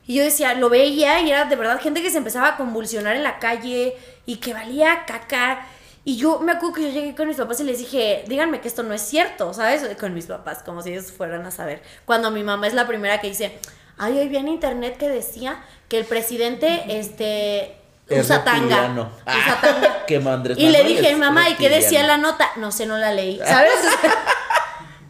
[0.06, 3.16] Y yo decía, lo veía y era de verdad gente que se empezaba a convulsionar
[3.16, 3.96] en la calle
[4.26, 5.64] y que valía caca.
[6.04, 8.68] Y yo me acuerdo que yo llegué con mis papás y les dije, díganme que
[8.68, 9.88] esto no es cierto, ¿sabes?
[9.98, 11.82] Con mis papás, como si ellos fueran a saber.
[12.04, 13.58] Cuando mi mamá es la primera que dice,
[13.96, 19.12] ay, hoy vi en internet que decía que el presidente, este, Es usa tanga.
[19.26, 20.04] Usa tanga.
[20.06, 22.08] Que Andrés Y le dije, mamá, ¿y qué decía reptiliano".
[22.08, 22.50] la nota?
[22.56, 23.72] No sé, no la leí, ¿sabes?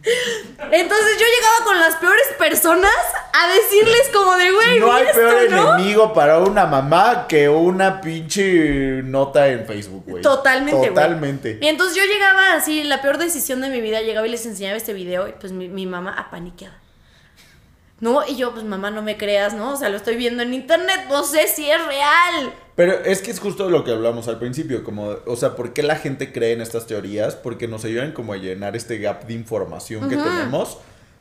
[0.05, 2.91] Entonces yo llegaba con las peores personas
[3.31, 9.01] a decirles como de, güey, No hay peor enemigo para una mamá que una pinche
[9.03, 10.21] nota en Facebook, güey.
[10.21, 10.89] Totalmente, güey.
[10.89, 11.57] Totalmente.
[11.61, 14.75] Y entonces yo llegaba así, la peor decisión de mi vida, llegaba y les enseñaba
[14.75, 16.79] este video y pues mi, mi mamá apaniqueada.
[17.99, 19.71] No, y yo, pues mamá, no me creas, ¿no?
[19.71, 22.53] O sea, lo estoy viendo en internet, no sé si es real.
[22.75, 25.83] Pero es que es justo lo que hablamos al principio, como, o sea, ¿por qué
[25.83, 27.35] la gente cree en estas teorías?
[27.35, 30.79] Porque nos ayudan como a llenar este gap de información que tenemos,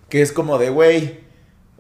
[0.08, 1.20] que es como de, güey,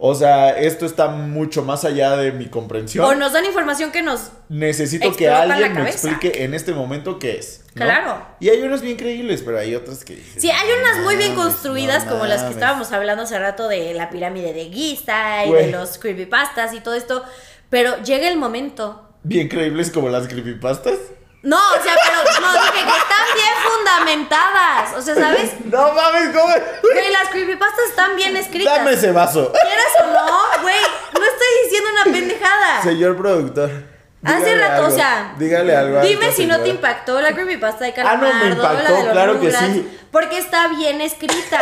[0.04, 3.04] o sea, esto está mucho más allá de mi comprensión.
[3.06, 4.32] O nos dan información que nos...
[4.48, 7.62] Necesito que alguien me explique en este momento qué es.
[7.74, 7.84] ¿no?
[7.84, 8.26] Claro.
[8.40, 10.20] Y hay unas bien creíbles, pero hay otras que...
[10.36, 12.56] Sí, hay "No unas muy bien construidas, no como las que mames".
[12.56, 16.94] estábamos hablando hace rato de la pirámide de Giza y de los creepypastas y todo
[16.94, 17.22] esto.
[17.70, 20.98] Pero llega el momento Bien creíbles como las creepypastas.
[21.42, 24.96] No, o sea, pero no, dije que están bien fundamentadas.
[24.96, 25.52] O sea, ¿sabes?
[25.64, 26.52] No mames, ¿cómo?
[26.92, 28.76] Güey, las creepypastas están bien escritas.
[28.76, 29.52] Dame ese vaso.
[29.52, 30.80] Quieras o no, güey,
[31.14, 32.82] no estoy diciendo una pendejada.
[32.82, 33.70] Señor productor.
[34.24, 36.00] Hace rato, algo, o sea, Dígale algo.
[36.00, 39.02] Dime si no te impactó la creepypasta de Ah, no, Calamardo, me impactó, la de
[39.04, 39.98] los claro que sí.
[40.12, 41.60] Porque está bien escrita.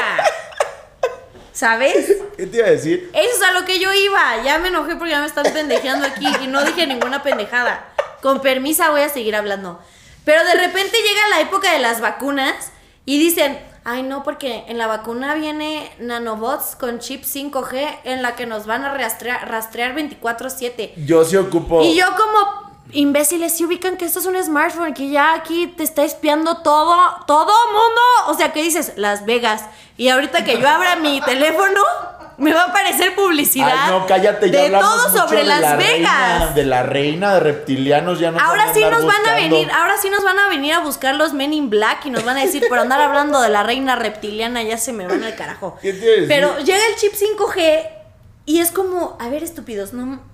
[1.61, 2.17] ¿Sabes?
[2.39, 3.11] ¿Qué te iba a decir?
[3.13, 4.43] Eso es a lo que yo iba.
[4.43, 7.87] Ya me enojé porque ya me están pendejeando aquí y no dije ninguna pendejada.
[8.23, 9.79] Con permisa voy a seguir hablando.
[10.25, 12.73] Pero de repente llega la época de las vacunas
[13.05, 18.37] y dicen, ay no, porque en la vacuna viene nanobots con chip 5G en la
[18.37, 20.95] que nos van a rastrear, rastrear 24/7.
[21.05, 21.83] Yo sí ocupo.
[21.83, 25.83] Y yo como imbéciles si ubican que esto es un smartphone, que ya aquí te
[25.83, 28.01] está espiando todo, todo mundo.
[28.28, 28.95] O sea, ¿qué dices?
[28.97, 29.64] Las Vegas.
[29.97, 31.81] Y ahorita que yo abra mi teléfono,
[32.41, 33.70] me va a aparecer publicidad.
[33.70, 36.39] Ay, no, cállate, ya de todo sobre de Las la Vegas.
[36.39, 39.97] reina, de la reina de reptilianos, ya no Ahora sí nos van a venir, ahora
[40.01, 42.41] sí nos van a venir a buscar los Men in Black y nos van a
[42.41, 45.76] decir, por andar hablando de la reina reptiliana, ya se me van al carajo.
[45.83, 46.24] ¿Qué?
[46.28, 47.89] Pero llega el chip 5G
[48.47, 50.30] y es como, a ver, estúpidos, no.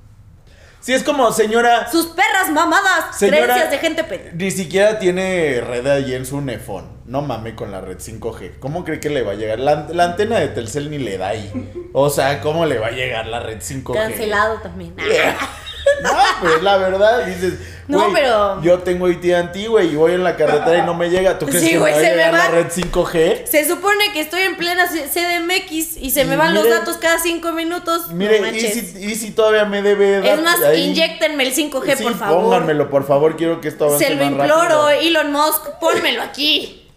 [0.86, 1.90] Sí, es como, señora.
[1.90, 6.40] Sus perras mamadas, Señora, creencias de gente pe- Ni siquiera tiene red allí en su
[6.40, 6.88] nefón.
[7.06, 8.60] No mame con la red 5G.
[8.60, 9.58] ¿Cómo cree que le va a llegar?
[9.58, 11.50] La, la antena de Telcel ni le da ahí.
[11.92, 13.94] O sea, ¿cómo le va a llegar la red 5G?
[13.94, 14.94] Cancelado también.
[16.02, 16.10] No,
[16.42, 17.54] pero es la verdad, dices.
[17.88, 21.38] No, pero- Yo tengo AT&T, güey, y voy en la carretera y no me llega.
[21.38, 23.46] ¿Tú crees Sí, que me va a llegar la red 5G?
[23.46, 27.52] Se supone que estoy en plena CDMX y se me van los datos cada cinco
[27.52, 28.08] minutos.
[28.10, 31.96] Mire, no y si, y si todavía me debe es más, ahí- inyectenme el 5G,
[31.96, 32.42] Sí, por favor.
[32.42, 34.90] pónganmelo, por favor, quiero que esto avance Se lo más imploro, rápido.
[34.90, 36.88] Elon Musk, pónmelo aquí.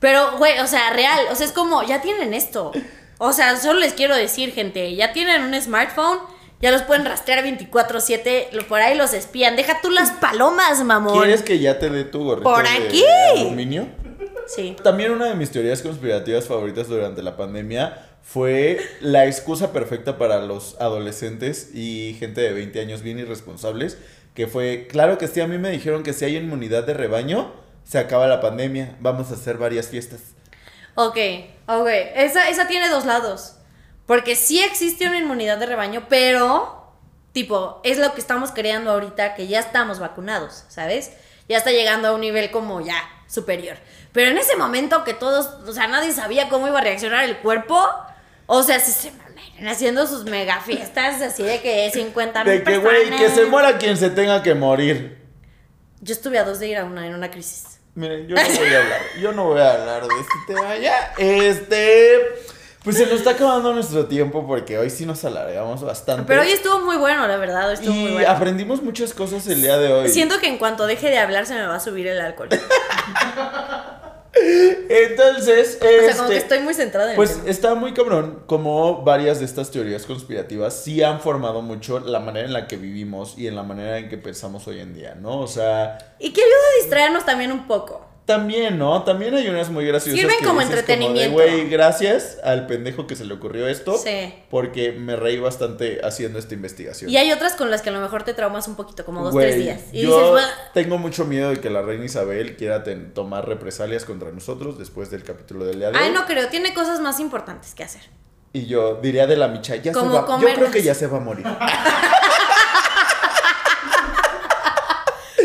[0.00, 2.72] Pero, güey, o sea, real, o sea, es como, ya tienen esto.
[3.18, 6.18] O sea, solo les quiero decir, gente, ya tienen un smartphone,
[6.60, 9.56] ya los pueden rastrear 24/7, lo- por ahí los espían.
[9.56, 11.18] Deja tú las palomas, mamón.
[11.18, 13.04] ¿Quieres que ya te dé tu gorrito Por de aquí.
[13.36, 13.86] aluminio?
[14.46, 14.76] Sí.
[14.82, 20.40] También una de mis teorías conspirativas favoritas durante la pandemia fue la excusa perfecta para
[20.40, 23.98] los adolescentes y gente de 20 años bien irresponsables,
[24.34, 27.52] que fue, claro que sí, a mí me dijeron que si hay inmunidad de rebaño,
[27.84, 30.20] se acaba la pandemia, vamos a hacer varias fiestas.
[30.94, 31.16] Ok,
[31.68, 31.88] ok.
[32.16, 33.54] Esa, esa tiene dos lados.
[34.08, 36.94] Porque sí existe una inmunidad de rebaño, pero,
[37.32, 41.12] tipo, es lo que estamos creando ahorita, que ya estamos vacunados, ¿sabes?
[41.46, 42.96] Ya está llegando a un nivel como ya
[43.26, 43.76] superior.
[44.12, 47.36] Pero en ese momento que todos, o sea, nadie sabía cómo iba a reaccionar el
[47.36, 47.86] cuerpo,
[48.46, 49.12] o sea, si se
[49.68, 53.76] haciendo sus mega fiestas así de que 50 De mil que, güey, que se muera
[53.76, 55.18] quien se tenga que morir.
[56.00, 57.78] Yo estuve a dos de ir a una en una crisis.
[57.94, 61.12] Miren, yo no voy a hablar, yo no voy a hablar de este tema ya.
[61.18, 62.20] Este,
[62.84, 66.24] pues se nos está acabando nuestro tiempo porque hoy sí nos alargamos bastante.
[66.26, 68.28] Pero hoy estuvo muy bueno, la verdad, hoy estuvo muy bueno.
[68.30, 70.08] aprendimos muchas cosas el día de hoy.
[70.08, 72.48] Siento que en cuanto deje de hablar se me va a subir el alcohol.
[74.88, 77.50] Entonces, O sea, como este, que estoy muy centrada en Pues el tema.
[77.50, 82.46] está muy cabrón como varias de estas teorías conspirativas sí han formado mucho la manera
[82.46, 85.40] en la que vivimos y en la manera en que pensamos hoy en día, ¿no?
[85.40, 88.06] O sea, Y que ayuda a distraernos también un poco.
[88.28, 89.04] También, ¿no?
[89.04, 91.32] También hay unas muy graciosas Sirven que como dices entretenimiento.
[91.32, 93.96] Güey, gracias al pendejo que se le ocurrió esto.
[93.96, 94.34] Sí.
[94.50, 97.10] Porque me reí bastante haciendo esta investigación.
[97.10, 99.34] Y hay otras con las que a lo mejor te traumas un poquito, como dos,
[99.34, 99.80] tres días.
[99.92, 104.30] Y yo dices, tengo mucho miedo de que la reina Isabel quiera tomar represalias contra
[104.30, 106.14] nosotros después del capítulo del día de ay, hoy.
[106.14, 108.02] no creo, tiene cosas más importantes que hacer.
[108.52, 110.12] Y yo diría de la micha, ya se va.
[110.12, 111.46] Yo comer- creo que ya se va a morir.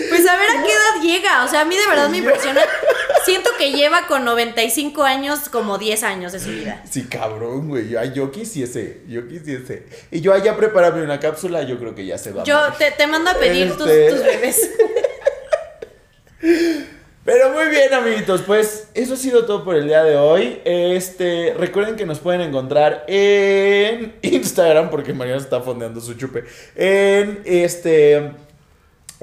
[0.10, 1.44] Pues a ver a qué edad llega.
[1.46, 2.62] O sea, a mí de verdad me impresiona.
[3.26, 6.84] Siento que lleva con 95 años como 10 años de su vida.
[6.90, 7.90] Sí, cabrón, güey.
[7.90, 9.84] Yo, yo quisiese, yo quisiese.
[10.12, 12.44] Y yo allá prepárame una cápsula, yo creo que ya se va.
[12.44, 14.70] Yo te, te mando a pedir tus, Este- tus bebés.
[17.26, 20.60] Pero muy bien, amiguitos, pues eso ha sido todo por el día de hoy.
[20.66, 26.44] Este, recuerden que nos pueden encontrar en Instagram, porque Mariana está fondeando su chupe.
[26.76, 28.32] En este,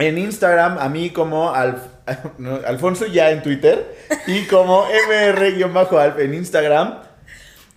[0.00, 1.88] en Instagram, a mí como Alf-
[2.66, 3.96] Alfonso ya en Twitter
[4.26, 7.02] y como mr-alf en Instagram.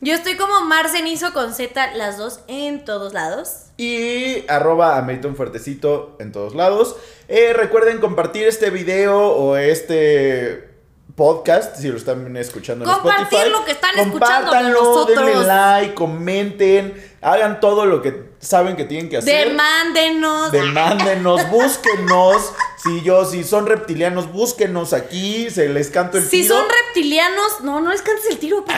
[0.02, 3.68] Yo estoy como Marcenizo con Z, las dos en todos lados.
[3.78, 6.96] Y arroba a Mayton Fuertecito en todos lados.
[7.30, 10.70] Eh, recuerden compartir este video o este
[11.16, 13.50] podcast, si lo están escuchando en Compartir Spotify.
[13.52, 15.26] lo que están escuchando con Compártanlo, nosotros.
[15.26, 19.50] denle like, comenten, hagan todo lo que saben que tienen que hacer.
[19.50, 20.52] Demándenos.
[20.52, 22.54] Demándenos, búsquenos.
[22.84, 26.56] Si yo, si son reptilianos, búsquenos aquí, se les canto el Si tiro.
[26.56, 28.66] son reptilianos, no, no les cantes el tiro.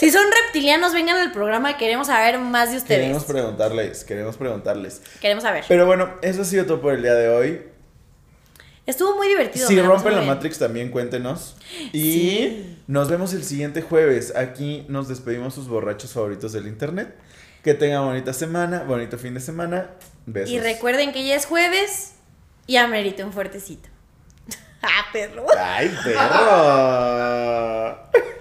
[0.00, 3.00] Si son reptilianos, vengan al programa, queremos saber más de ustedes.
[3.02, 5.02] Queremos preguntarles, queremos preguntarles.
[5.20, 5.64] Queremos saber.
[5.68, 7.60] Pero bueno, eso ha sido todo por el día de hoy.
[8.86, 9.68] Estuvo muy divertido.
[9.68, 10.32] Si rompen la bien.
[10.34, 11.54] Matrix también cuéntenos.
[11.92, 12.78] Y Sí.
[12.86, 14.34] nos vemos el siguiente jueves.
[14.34, 17.14] Aquí nos despedimos sus borrachos favoritos del internet.
[17.62, 19.90] Que tengan bonita semana, bonito fin de semana.
[20.26, 20.50] Besos.
[20.50, 22.14] Y recuerden que ya es jueves
[22.66, 23.88] y amerita un fuertecito.
[24.82, 25.46] ah, perro.
[25.58, 26.20] Ay, perro.